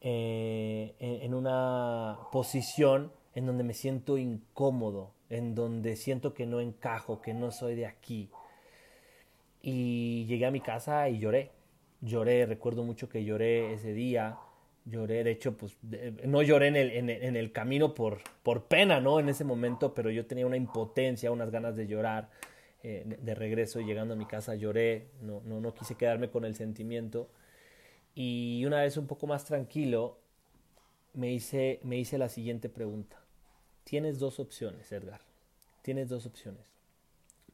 eh, 0.00 0.92
en, 0.98 1.34
una 1.34 2.18
posición 2.32 3.12
en 3.36 3.46
donde 3.46 3.62
me 3.62 3.74
siento 3.74 4.18
incómodo, 4.18 5.12
en 5.30 5.54
donde 5.54 5.94
siento 5.94 6.34
que 6.34 6.46
no 6.46 6.58
encajo, 6.58 7.22
que 7.22 7.32
no 7.32 7.52
soy 7.52 7.76
de 7.76 7.86
aquí? 7.86 8.28
Y 9.62 10.26
llegué 10.26 10.46
a 10.46 10.50
mi 10.50 10.60
casa 10.60 11.08
y 11.08 11.20
lloré. 11.20 11.52
Lloré, 12.00 12.46
recuerdo 12.46 12.84
mucho 12.84 13.08
que 13.08 13.24
lloré 13.24 13.72
ese 13.72 13.92
día. 13.92 14.38
Lloré, 14.84 15.22
de 15.24 15.32
hecho, 15.32 15.56
pues 15.56 15.76
no 16.24 16.42
lloré 16.42 16.68
en 16.68 16.76
el, 16.76 16.90
en, 16.92 17.10
en 17.10 17.36
el 17.36 17.52
camino 17.52 17.94
por, 17.94 18.20
por 18.42 18.64
pena, 18.64 19.00
¿no? 19.00 19.20
En 19.20 19.28
ese 19.28 19.44
momento, 19.44 19.92
pero 19.94 20.10
yo 20.10 20.26
tenía 20.26 20.46
una 20.46 20.56
impotencia, 20.56 21.30
unas 21.30 21.50
ganas 21.50 21.76
de 21.76 21.86
llorar 21.86 22.30
eh, 22.82 23.18
de 23.20 23.34
regreso, 23.34 23.80
llegando 23.80 24.14
a 24.14 24.16
mi 24.16 24.26
casa, 24.26 24.54
lloré, 24.54 25.08
no, 25.20 25.42
no, 25.44 25.60
no 25.60 25.74
quise 25.74 25.96
quedarme 25.96 26.30
con 26.30 26.44
el 26.44 26.54
sentimiento. 26.54 27.28
Y 28.14 28.64
una 28.64 28.80
vez 28.80 28.96
un 28.96 29.06
poco 29.06 29.26
más 29.26 29.44
tranquilo, 29.44 30.18
me 31.12 31.32
hice, 31.32 31.80
me 31.82 31.98
hice 31.98 32.16
la 32.16 32.28
siguiente 32.28 32.68
pregunta. 32.68 33.20
Tienes 33.84 34.18
dos 34.18 34.38
opciones, 34.40 34.90
Edgar. 34.92 35.20
Tienes 35.82 36.08
dos 36.08 36.26
opciones. 36.26 36.62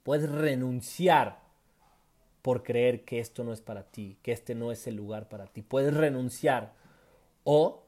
Puedes 0.03 0.31
renunciar 0.31 1.44
por 2.45 2.63
creer 2.63 3.07
que 3.07 3.21
esto 3.21 3.43
no 3.43 3.55
es 3.55 3.63
para 3.63 3.85
ti, 3.85 4.19
que 4.21 4.31
este 4.31 4.55
no 4.55 4.71
es 4.71 4.87
el 4.87 4.97
lugar 4.97 5.31
para 5.31 5.47
ti. 5.47 5.63
Puedes 5.63 5.95
renunciar 5.95 6.75
o 7.43 7.87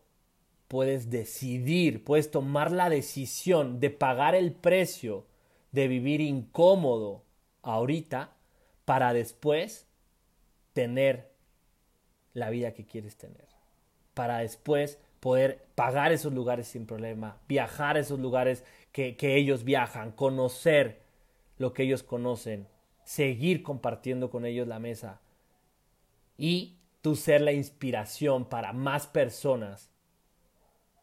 puedes 0.67 1.11
decidir, 1.11 2.03
puedes 2.05 2.31
tomar 2.31 2.73
la 2.73 2.89
decisión 2.89 3.81
de 3.81 3.91
pagar 3.91 4.35
el 4.35 4.53
precio 4.55 5.27
de 5.73 5.89
vivir 5.89 6.23
incómodo 6.23 7.23
ahorita 7.61 8.33
para 8.87 9.13
después 9.13 9.87
tener 10.73 11.29
la 12.33 12.49
vida 12.49 12.73
que 12.73 12.87
quieres 12.87 13.19
tener. 13.19 13.49
Para 14.15 14.39
después 14.39 14.99
poder 15.21 15.67
pagar 15.75 16.13
esos 16.13 16.33
lugares 16.33 16.67
sin 16.67 16.87
problema, 16.87 17.43
viajar 17.47 17.99
a 17.99 18.01
esos 18.01 18.19
lugares 18.21 18.65
que, 18.91 19.19
que 19.19 19.37
ellos 19.37 19.65
viajan, 19.65 20.13
conocer 20.13 21.03
lo 21.59 21.75
que 21.75 21.83
ellos 21.83 22.03
conocen, 22.03 22.69
seguir 23.07 23.63
compartiendo 23.63 24.31
con 24.31 24.45
ellos 24.45 24.67
la 24.67 24.81
mesa 24.81 25.21
y 26.37 26.77
tú 27.03 27.15
ser 27.15 27.41
la 27.41 27.53
inspiración 27.53 28.47
para 28.47 28.73
más 28.73 29.07
personas 29.07 29.93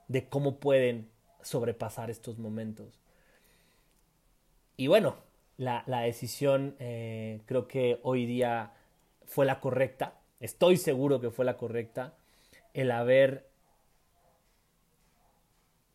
de 0.10 0.28
cómo 0.28 0.60
pueden 0.60 1.10
sobrepasar 1.42 2.10
estos 2.10 2.38
momentos. 2.38 3.00
Y 4.76 4.88
bueno, 4.88 5.16
la, 5.56 5.84
decisión 6.02 6.76
eh, 6.80 7.42
creo 7.46 7.70
que 7.70 8.02
hoy 8.04 8.26
día 8.26 8.74
fue 9.26 9.46
la 9.46 9.62
correcta, 9.62 10.20
estoy 10.42 10.76
seguro 10.76 11.22
que 11.22 11.32
fue 11.32 11.46
la 11.46 11.56
correcta, 11.56 12.16
el 12.74 12.92
haber, 12.92 13.50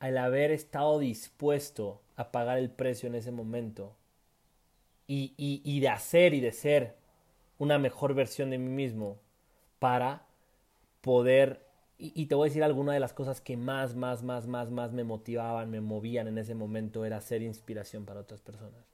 el 0.01 0.17
haber 0.17 0.53
estado 0.53 1.01
dispuesto 1.01 2.01
a 2.17 2.33
pagar 2.33 2.57
el 2.57 2.71
precio 2.71 3.09
en 3.09 3.15
ese 3.15 3.31
momento 3.31 3.98
y, 5.09 5.81
de 5.81 5.89
hacer 5.89 6.35
y 6.35 6.41
de 6.41 6.53
ser 6.53 6.95
una 7.59 7.79
mejor 7.79 8.15
versión 8.15 8.51
de 8.51 8.59
mí 8.59 8.71
mismo 8.71 9.19
para 9.79 10.27
poder 11.01 11.67
y, 12.01 12.27
te 12.27 12.37
voy 12.37 12.47
a 12.47 12.51
decir 12.51 12.63
alguna 12.63 12.93
de 12.93 13.01
las 13.01 13.13
cosas 13.13 13.41
que 13.41 13.57
más, 13.57 13.97
más, 13.97 14.23
más, 14.23 14.47
más, 14.47 14.71
más 14.71 14.93
me 14.93 15.03
motivaban, 15.03 15.69
me 15.69 15.81
movían 15.81 16.29
en 16.29 16.39
ese 16.39 16.55
momento 16.55 17.05
era 17.05 17.21
ser 17.21 17.43
inspiración 17.43 18.05
para 18.05 18.21
otras 18.21 18.41
personas. 18.41 18.87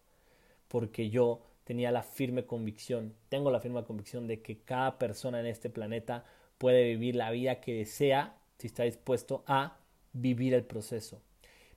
Porque 0.68 1.11
yo 1.11 1.42
tenía 1.64 1.92
la 1.92 2.03
firme 2.03 2.46
convicción, 2.46 3.14
tengo 3.29 3.50
la 3.50 3.61
firme 3.61 3.85
convicción 3.85 4.27
de 4.27 4.40
que 4.40 4.59
cada 4.61 4.98
persona 4.98 5.38
en 5.38 5.44
este 5.44 5.68
planeta 5.68 6.24
puede 6.57 6.85
vivir 6.85 7.16
la 7.16 7.31
vida 7.31 7.61
que 7.61 7.74
desea 7.74 8.38
si 8.57 8.68
está 8.68 8.85
dispuesto 8.85 9.44
a 9.46 9.77
vivir 10.14 10.55
el 10.55 10.64
proceso. 10.64 11.20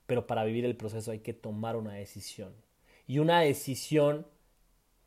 Pero 0.06 0.26
para 0.26 0.44
vivir 0.44 0.64
el 0.64 0.76
proceso 0.76 1.10
hay 1.10 1.18
que 1.18 1.34
tomar 1.34 1.76
una 1.76 1.92
decisión. 1.92 2.54
Y 3.08 3.18
una 3.18 3.40
decisión 3.40 4.26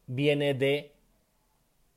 viene 0.07 0.53
de 0.53 0.95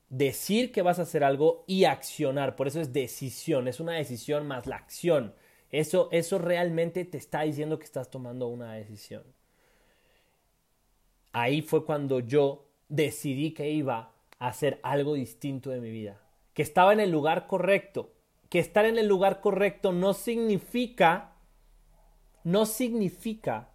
decir 0.07 0.71
que 0.71 0.83
vas 0.83 0.99
a 0.99 1.01
hacer 1.01 1.23
algo 1.23 1.65
y 1.67 1.85
accionar. 1.85 2.55
Por 2.55 2.67
eso 2.67 2.79
es 2.79 2.93
decisión, 2.93 3.67
es 3.67 3.79
una 3.79 3.93
decisión 3.93 4.47
más 4.47 4.67
la 4.67 4.77
acción. 4.77 5.33
Eso, 5.71 6.07
eso 6.11 6.37
realmente 6.37 7.03
te 7.05 7.17
está 7.17 7.41
diciendo 7.41 7.79
que 7.79 7.85
estás 7.85 8.09
tomando 8.09 8.47
una 8.47 8.73
decisión. 8.73 9.23
Ahí 11.33 11.61
fue 11.61 11.85
cuando 11.85 12.19
yo 12.19 12.69
decidí 12.87 13.51
que 13.51 13.71
iba 13.71 14.13
a 14.37 14.47
hacer 14.47 14.79
algo 14.83 15.15
distinto 15.15 15.71
de 15.71 15.81
mi 15.81 15.89
vida, 15.89 16.21
que 16.53 16.61
estaba 16.61 16.93
en 16.93 16.99
el 16.99 17.09
lugar 17.09 17.47
correcto, 17.47 18.13
que 18.49 18.59
estar 18.59 18.85
en 18.85 18.99
el 18.99 19.07
lugar 19.07 19.41
correcto 19.41 19.91
no 19.91 20.13
significa, 20.13 21.33
no 22.43 22.65
significa 22.65 23.71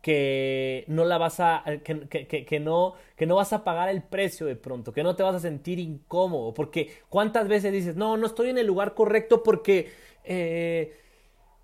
que 0.00 0.84
no 0.88 1.04
la 1.04 1.18
vas 1.18 1.40
a 1.40 1.62
que, 1.84 2.08
que, 2.08 2.46
que, 2.46 2.60
no 2.60 2.94
que 3.16 3.26
no 3.26 3.36
vas 3.36 3.52
a 3.52 3.64
pagar 3.64 3.88
el 3.90 4.02
precio 4.02 4.46
de 4.46 4.56
pronto 4.56 4.92
que 4.92 5.02
no 5.02 5.14
te 5.14 5.22
vas 5.22 5.34
a 5.34 5.40
sentir 5.40 5.78
incómodo 5.78 6.54
porque 6.54 6.90
cuántas 7.08 7.48
veces 7.48 7.72
dices 7.72 7.96
no 7.96 8.16
no 8.16 8.26
estoy 8.26 8.48
en 8.50 8.58
el 8.58 8.66
lugar 8.66 8.94
correcto 8.94 9.42
porque 9.42 9.90
eh, 10.24 10.96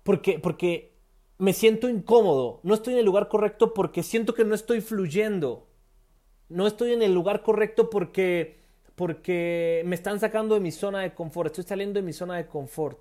porque 0.03 0.39
porque 0.39 0.93
me 1.39 1.53
siento 1.53 1.89
incómodo 1.89 2.59
no 2.63 2.75
estoy 2.75 2.93
en 2.93 2.99
el 2.99 3.05
lugar 3.05 3.27
correcto 3.27 3.73
porque 3.73 4.03
siento 4.03 4.33
que 4.35 4.45
no 4.45 4.53
estoy 4.53 4.81
fluyendo 4.81 5.67
no 6.49 6.67
estoy 6.67 6.93
en 6.93 7.01
el 7.01 7.13
lugar 7.13 7.41
correcto 7.41 7.89
porque 7.89 8.57
porque 8.95 9.81
me 9.85 9.95
están 9.95 10.19
sacando 10.19 10.55
de 10.55 10.61
mi 10.61 10.71
zona 10.71 10.99
de 11.01 11.13
confort 11.15 11.47
estoy 11.47 11.63
saliendo 11.63 11.99
de 11.99 12.05
mi 12.05 12.13
zona 12.13 12.37
de 12.37 12.47
confort 12.47 12.99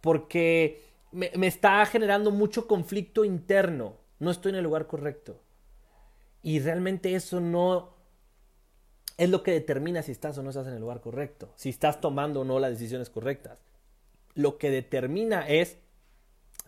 porque 0.00 0.80
me, 1.12 1.30
me 1.36 1.46
está 1.46 1.84
generando 1.84 2.30
mucho 2.30 2.66
conflicto 2.66 3.24
interno 3.24 4.01
no 4.22 4.30
estoy 4.30 4.50
en 4.50 4.58
el 4.58 4.64
lugar 4.64 4.86
correcto. 4.86 5.42
Y 6.42 6.60
realmente 6.60 7.16
eso 7.16 7.40
no 7.40 7.96
es 9.16 9.28
lo 9.28 9.42
que 9.42 9.50
determina 9.50 10.00
si 10.02 10.12
estás 10.12 10.38
o 10.38 10.44
no 10.44 10.50
estás 10.50 10.68
en 10.68 10.74
el 10.74 10.80
lugar 10.80 11.00
correcto, 11.00 11.52
si 11.56 11.70
estás 11.70 12.00
tomando 12.00 12.42
o 12.42 12.44
no 12.44 12.60
las 12.60 12.70
decisiones 12.70 13.10
correctas. 13.10 13.58
Lo 14.34 14.58
que 14.58 14.70
determina 14.70 15.48
es 15.48 15.76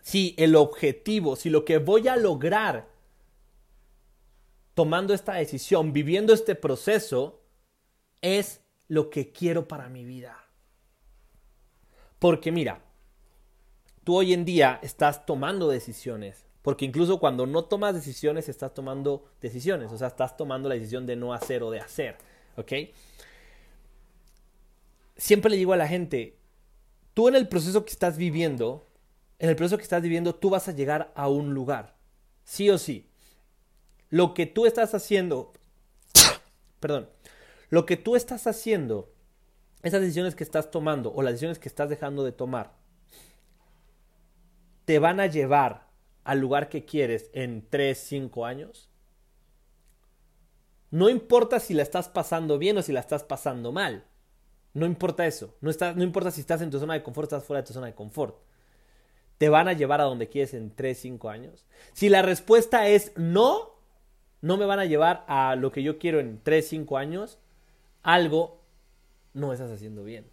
si 0.02 0.34
el 0.36 0.56
objetivo, 0.56 1.36
si 1.36 1.48
lo 1.48 1.64
que 1.64 1.78
voy 1.78 2.08
a 2.08 2.16
lograr 2.16 2.88
tomando 4.74 5.14
esta 5.14 5.34
decisión, 5.34 5.92
viviendo 5.92 6.34
este 6.34 6.56
proceso, 6.56 7.40
es 8.20 8.62
lo 8.88 9.10
que 9.10 9.30
quiero 9.30 9.68
para 9.68 9.88
mi 9.88 10.04
vida. 10.04 10.44
Porque 12.18 12.50
mira, 12.50 12.82
tú 14.02 14.16
hoy 14.16 14.32
en 14.32 14.44
día 14.44 14.80
estás 14.82 15.24
tomando 15.24 15.68
decisiones 15.68 16.44
porque 16.64 16.86
incluso 16.86 17.20
cuando 17.20 17.44
no 17.46 17.66
tomas 17.66 17.94
decisiones, 17.94 18.48
estás 18.48 18.72
tomando 18.72 19.26
decisiones. 19.38 19.92
O 19.92 19.98
sea, 19.98 20.08
estás 20.08 20.34
tomando 20.34 20.66
la 20.66 20.76
decisión 20.76 21.04
de 21.04 21.14
no 21.14 21.34
hacer 21.34 21.62
o 21.62 21.70
de 21.70 21.78
hacer. 21.78 22.16
¿Ok? 22.56 22.72
Siempre 25.14 25.50
le 25.50 25.58
digo 25.58 25.74
a 25.74 25.76
la 25.76 25.86
gente, 25.86 26.38
tú 27.12 27.28
en 27.28 27.36
el 27.36 27.48
proceso 27.48 27.84
que 27.84 27.90
estás 27.90 28.16
viviendo, 28.16 28.88
en 29.38 29.50
el 29.50 29.56
proceso 29.56 29.76
que 29.76 29.82
estás 29.82 30.00
viviendo, 30.00 30.36
tú 30.36 30.48
vas 30.48 30.66
a 30.66 30.72
llegar 30.72 31.12
a 31.14 31.28
un 31.28 31.52
lugar. 31.52 31.96
Sí 32.44 32.70
o 32.70 32.78
sí. 32.78 33.10
Lo 34.08 34.32
que 34.32 34.46
tú 34.46 34.64
estás 34.64 34.94
haciendo, 34.94 35.52
perdón, 36.80 37.10
lo 37.68 37.84
que 37.84 37.98
tú 37.98 38.16
estás 38.16 38.46
haciendo, 38.46 39.12
esas 39.82 40.00
decisiones 40.00 40.34
que 40.34 40.44
estás 40.44 40.70
tomando 40.70 41.12
o 41.12 41.20
las 41.20 41.34
decisiones 41.34 41.58
que 41.58 41.68
estás 41.68 41.90
dejando 41.90 42.24
de 42.24 42.32
tomar, 42.32 42.72
te 44.86 44.98
van 44.98 45.20
a 45.20 45.26
llevar 45.26 45.92
al 46.24 46.40
lugar 46.40 46.68
que 46.68 46.84
quieres 46.84 47.30
en 47.32 47.66
3, 47.68 47.96
5 47.96 48.46
años? 48.46 48.90
No 50.90 51.08
importa 51.08 51.60
si 51.60 51.74
la 51.74 51.82
estás 51.82 52.08
pasando 52.08 52.58
bien 52.58 52.78
o 52.78 52.82
si 52.82 52.92
la 52.92 53.00
estás 53.00 53.24
pasando 53.24 53.72
mal. 53.72 54.04
No 54.74 54.86
importa 54.86 55.26
eso. 55.26 55.56
No, 55.60 55.70
está, 55.70 55.92
no 55.92 56.02
importa 56.02 56.30
si 56.30 56.40
estás 56.40 56.60
en 56.62 56.70
tu 56.70 56.78
zona 56.78 56.94
de 56.94 57.02
confort 57.02 57.32
o 57.32 57.36
estás 57.36 57.46
fuera 57.46 57.62
de 57.62 57.66
tu 57.66 57.72
zona 57.72 57.86
de 57.86 57.94
confort. 57.94 58.38
¿Te 59.38 59.48
van 59.48 59.68
a 59.68 59.72
llevar 59.72 60.00
a 60.00 60.04
donde 60.04 60.28
quieres 60.28 60.54
en 60.54 60.74
3, 60.74 60.96
5 60.98 61.30
años? 61.30 61.66
Si 61.92 62.08
la 62.08 62.22
respuesta 62.22 62.88
es 62.88 63.12
no, 63.16 63.74
no 64.40 64.56
me 64.56 64.66
van 64.66 64.78
a 64.78 64.84
llevar 64.84 65.24
a 65.26 65.56
lo 65.56 65.72
que 65.72 65.82
yo 65.82 65.98
quiero 65.98 66.20
en 66.20 66.40
3, 66.42 66.68
5 66.68 66.96
años, 66.96 67.38
algo 68.02 68.60
no 69.32 69.52
estás 69.52 69.70
haciendo 69.70 70.04
bien. 70.04 70.26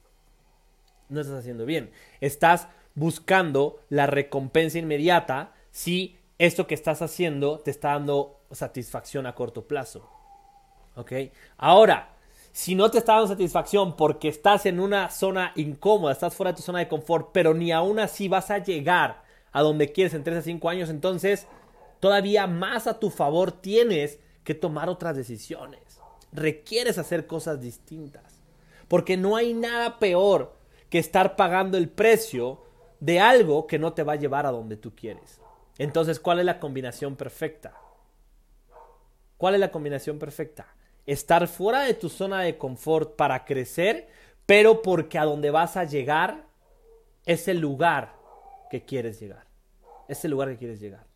No 1.10 1.21
estás 1.21 1.39
haciendo 1.39 1.65
bien. 1.65 1.91
Estás 2.19 2.67
buscando 2.93 3.80
la 3.89 4.06
recompensa 4.06 4.77
inmediata 4.77 5.54
si 5.71 6.17
esto 6.38 6.67
que 6.67 6.75
estás 6.75 7.01
haciendo 7.01 7.60
te 7.60 7.71
está 7.71 7.89
dando 7.89 8.41
satisfacción 8.51 9.25
a 9.25 9.36
corto 9.36 9.67
plazo. 9.67 10.10
¿Ok? 10.95 11.12
Ahora, 11.57 12.15
si 12.51 12.75
no 12.75 12.91
te 12.91 12.97
está 12.97 13.13
dando 13.13 13.29
satisfacción 13.29 13.95
porque 13.95 14.27
estás 14.27 14.65
en 14.65 14.79
una 14.79 15.10
zona 15.10 15.53
incómoda, 15.55 16.13
estás 16.13 16.36
fuera 16.36 16.51
de 16.51 16.57
tu 16.57 16.63
zona 16.63 16.79
de 16.79 16.88
confort, 16.88 17.29
pero 17.31 17.53
ni 17.53 17.71
aún 17.71 17.99
así 17.99 18.27
vas 18.27 18.51
a 18.51 18.57
llegar 18.57 19.23
a 19.51 19.62
donde 19.62 19.91
quieres 19.91 20.13
en 20.13 20.23
3 20.23 20.38
a 20.38 20.41
5 20.41 20.69
años, 20.69 20.89
entonces 20.89 21.47
todavía 21.99 22.47
más 22.47 22.88
a 22.88 22.99
tu 22.99 23.10
favor 23.10 23.51
tienes 23.51 24.19
que 24.43 24.55
tomar 24.55 24.89
otras 24.89 25.15
decisiones. 25.15 26.01
Requieres 26.34 26.97
hacer 26.97 27.27
cosas 27.27 27.62
distintas. 27.62 28.41
Porque 28.88 29.15
no 29.15 29.36
hay 29.36 29.53
nada 29.53 29.99
peor 29.99 30.57
que 30.89 30.99
estar 30.99 31.36
pagando 31.36 31.77
el 31.77 31.89
precio 31.89 32.62
de 32.99 33.19
algo 33.19 33.67
que 33.67 33.79
no 33.79 33.93
te 33.93 34.03
va 34.03 34.13
a 34.13 34.17
llevar 34.17 34.45
a 34.45 34.51
donde 34.51 34.77
tú 34.77 34.93
quieres. 34.95 35.40
Entonces, 35.82 36.20
¿cuál 36.20 36.38
es 36.38 36.46
la 36.46 36.60
combinación 36.60 37.15
perfecta? 37.15 37.74
¿Cuál 39.38 39.56
es 39.56 39.60
la 39.60 39.72
combinación 39.72 40.20
perfecta? 40.20 40.67
Estar 41.08 41.48
fuera 41.48 41.82
de 41.82 41.96
tu 41.96 42.08
zona 42.08 42.41
de 42.41 42.56
confort 42.56 43.15
para 43.15 43.46
crecer, 43.46 44.08
pero 44.46 44.84
porque 44.84 45.17
a 45.17 45.26
donde 45.26 45.50
vas 45.50 45.78
a 45.78 45.86
llegar 45.86 46.46
es 47.26 47.48
el 47.48 47.60
lugar 47.60 48.13
que 48.70 48.86
quieres 48.86 49.20
llegar. 49.20 49.48
Es 50.08 50.24
el 50.24 50.30
lugar 50.30 50.50
que 50.50 50.58
quieres 50.58 50.80
llegar. 50.80 51.08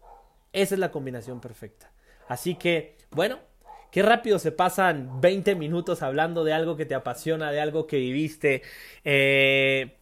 Esa 0.51 0.73
es 0.73 0.79
la 0.79 0.89
combinación 0.89 1.39
perfecta. 1.39 1.91
Así 2.27 2.55
que, 2.55 2.97
bueno, 3.11 3.37
qué 3.91 4.01
rápido 4.01 4.39
se 4.39 4.51
pasan 4.51 5.21
20 5.21 5.53
minutos 5.53 6.01
hablando 6.01 6.43
de 6.43 6.53
algo 6.53 6.75
que 6.75 6.87
te 6.87 6.95
apasiona, 6.95 7.51
de 7.51 7.61
algo 7.61 7.85
que 7.85 7.97
viviste. 7.97 8.63
Eh, 9.03 9.95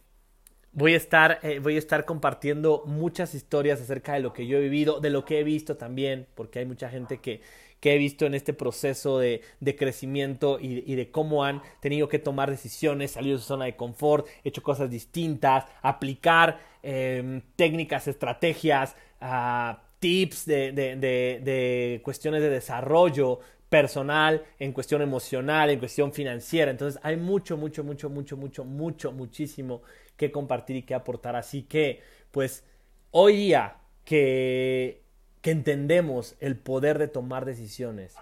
voy 0.74 0.94
a 0.94 0.96
estar, 0.96 1.38
eh, 1.42 1.60
voy 1.60 1.76
a 1.76 1.78
estar 1.78 2.04
compartiendo 2.04 2.82
muchas 2.86 3.34
historias 3.34 3.80
acerca 3.80 4.14
de 4.14 4.20
lo 4.20 4.32
que 4.32 4.46
yo 4.46 4.58
he 4.58 4.60
vivido, 4.60 5.00
de 5.00 5.10
lo 5.10 5.24
que 5.24 5.40
he 5.40 5.44
visto 5.44 5.76
también, 5.76 6.26
porque 6.34 6.58
hay 6.58 6.66
mucha 6.66 6.90
gente 6.90 7.18
que, 7.18 7.40
que 7.80 7.94
he 7.94 7.98
visto 7.98 8.26
en 8.26 8.34
este 8.34 8.52
proceso 8.52 9.18
de, 9.18 9.42
de 9.60 9.76
crecimiento 9.76 10.58
y, 10.60 10.82
y, 10.90 10.96
de 10.96 11.10
cómo 11.10 11.44
han 11.44 11.62
tenido 11.80 12.08
que 12.08 12.18
tomar 12.18 12.50
decisiones, 12.50 13.12
salir 13.12 13.34
de 13.34 13.38
su 13.38 13.44
zona 13.44 13.66
de 13.66 13.76
confort, 13.76 14.26
hecho 14.42 14.62
cosas 14.62 14.90
distintas, 14.90 15.64
aplicar 15.82 16.60
eh, 16.82 17.42
técnicas, 17.56 18.08
estrategias, 18.08 18.96
uh, 19.22 19.76
tips 19.98 20.44
de, 20.44 20.72
de, 20.72 20.96
de, 20.96 22.00
cuestiones 22.02 22.42
de 22.42 22.50
desarrollo 22.50 23.40
personal, 23.70 24.44
en 24.58 24.72
cuestión 24.72 25.02
emocional, 25.02 25.70
en 25.70 25.78
cuestión 25.78 26.12
financiera. 26.12 26.70
Entonces 26.70 27.00
hay 27.02 27.16
mucho, 27.16 27.56
mucho, 27.56 27.82
mucho, 27.82 28.10
mucho, 28.10 28.36
mucho, 28.36 28.64
mucho, 28.64 29.12
muchísimo 29.12 29.82
que 30.16 30.32
compartir 30.32 30.76
y 30.76 30.82
que 30.82 30.94
aportar. 30.94 31.36
Así 31.36 31.62
que, 31.62 32.02
pues, 32.30 32.64
hoy 33.10 33.36
día 33.36 33.76
que, 34.04 35.02
que 35.40 35.50
entendemos 35.50 36.36
el 36.40 36.56
poder 36.56 36.98
de 36.98 37.08
tomar 37.08 37.44
decisiones 37.44 38.16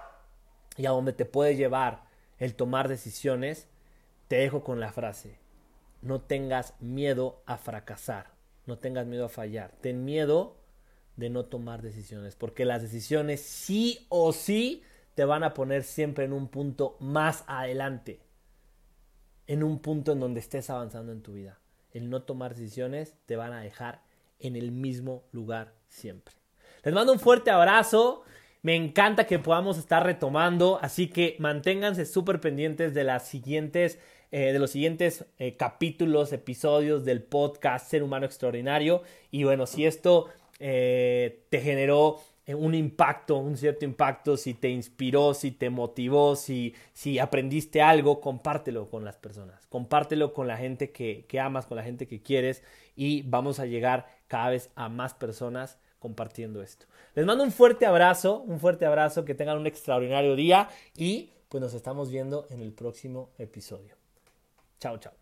y 0.76 0.86
a 0.86 0.90
dónde 0.90 1.12
te 1.12 1.24
puede 1.24 1.56
llevar 1.56 2.04
el 2.38 2.54
tomar 2.54 2.88
decisiones, 2.88 3.68
te 4.28 4.36
dejo 4.36 4.64
con 4.64 4.80
la 4.80 4.92
frase, 4.92 5.38
no 6.00 6.20
tengas 6.20 6.74
miedo 6.80 7.42
a 7.46 7.58
fracasar, 7.58 8.32
no 8.66 8.78
tengas 8.78 9.06
miedo 9.06 9.26
a 9.26 9.28
fallar, 9.28 9.72
ten 9.80 10.04
miedo 10.04 10.56
de 11.16 11.30
no 11.30 11.44
tomar 11.44 11.82
decisiones, 11.82 12.34
porque 12.34 12.64
las 12.64 12.82
decisiones 12.82 13.40
sí 13.42 14.06
o 14.08 14.32
sí 14.32 14.82
te 15.14 15.24
van 15.24 15.44
a 15.44 15.54
poner 15.54 15.84
siempre 15.84 16.24
en 16.24 16.32
un 16.32 16.48
punto 16.48 16.96
más 17.00 17.44
adelante, 17.46 18.20
en 19.46 19.62
un 19.62 19.80
punto 19.80 20.12
en 20.12 20.20
donde 20.20 20.40
estés 20.40 20.70
avanzando 20.70 21.12
en 21.12 21.22
tu 21.22 21.34
vida. 21.34 21.58
El 21.92 22.10
no 22.10 22.22
tomar 22.22 22.54
decisiones 22.54 23.14
te 23.26 23.36
van 23.36 23.52
a 23.52 23.60
dejar 23.60 24.02
en 24.38 24.56
el 24.56 24.72
mismo 24.72 25.24
lugar 25.32 25.74
siempre. 25.88 26.34
Les 26.84 26.92
mando 26.92 27.12
un 27.12 27.20
fuerte 27.20 27.50
abrazo. 27.50 28.24
Me 28.62 28.76
encanta 28.76 29.26
que 29.26 29.38
podamos 29.38 29.76
estar 29.76 30.04
retomando, 30.04 30.78
así 30.82 31.08
que 31.08 31.36
manténganse 31.38 32.06
súper 32.06 32.40
pendientes 32.40 32.94
de 32.94 33.02
las 33.02 33.26
siguientes, 33.26 33.98
eh, 34.30 34.52
de 34.52 34.58
los 34.58 34.70
siguientes 34.70 35.24
eh, 35.38 35.56
capítulos, 35.56 36.32
episodios 36.32 37.04
del 37.04 37.22
podcast 37.22 37.90
Ser 37.90 38.04
Humano 38.04 38.24
Extraordinario. 38.24 39.02
Y 39.32 39.42
bueno, 39.42 39.66
si 39.66 39.84
esto 39.84 40.28
eh, 40.60 41.44
te 41.48 41.60
generó 41.60 42.20
un 42.48 42.74
impacto, 42.74 43.38
un 43.38 43.56
cierto 43.56 43.84
impacto, 43.84 44.36
si 44.36 44.54
te 44.54 44.68
inspiró, 44.68 45.32
si 45.34 45.52
te 45.52 45.70
motivó, 45.70 46.36
si, 46.36 46.74
si 46.92 47.18
aprendiste 47.18 47.82
algo, 47.82 48.20
compártelo 48.20 48.90
con 48.90 49.04
las 49.04 49.16
personas, 49.16 49.66
compártelo 49.66 50.32
con 50.32 50.48
la 50.48 50.56
gente 50.56 50.90
que, 50.90 51.24
que 51.28 51.40
amas, 51.40 51.66
con 51.66 51.76
la 51.76 51.84
gente 51.84 52.06
que 52.06 52.22
quieres 52.22 52.62
y 52.96 53.22
vamos 53.22 53.60
a 53.60 53.66
llegar 53.66 54.06
cada 54.26 54.50
vez 54.50 54.70
a 54.74 54.88
más 54.88 55.14
personas 55.14 55.78
compartiendo 55.98 56.62
esto. 56.62 56.86
Les 57.14 57.24
mando 57.24 57.44
un 57.44 57.52
fuerte 57.52 57.86
abrazo, 57.86 58.40
un 58.40 58.58
fuerte 58.58 58.86
abrazo, 58.86 59.24
que 59.24 59.34
tengan 59.34 59.58
un 59.58 59.66
extraordinario 59.68 60.34
día 60.34 60.68
y 60.96 61.30
pues 61.48 61.60
nos 61.60 61.74
estamos 61.74 62.10
viendo 62.10 62.46
en 62.50 62.60
el 62.60 62.72
próximo 62.72 63.30
episodio. 63.38 63.94
Chao, 64.80 64.98
chao. 64.98 65.21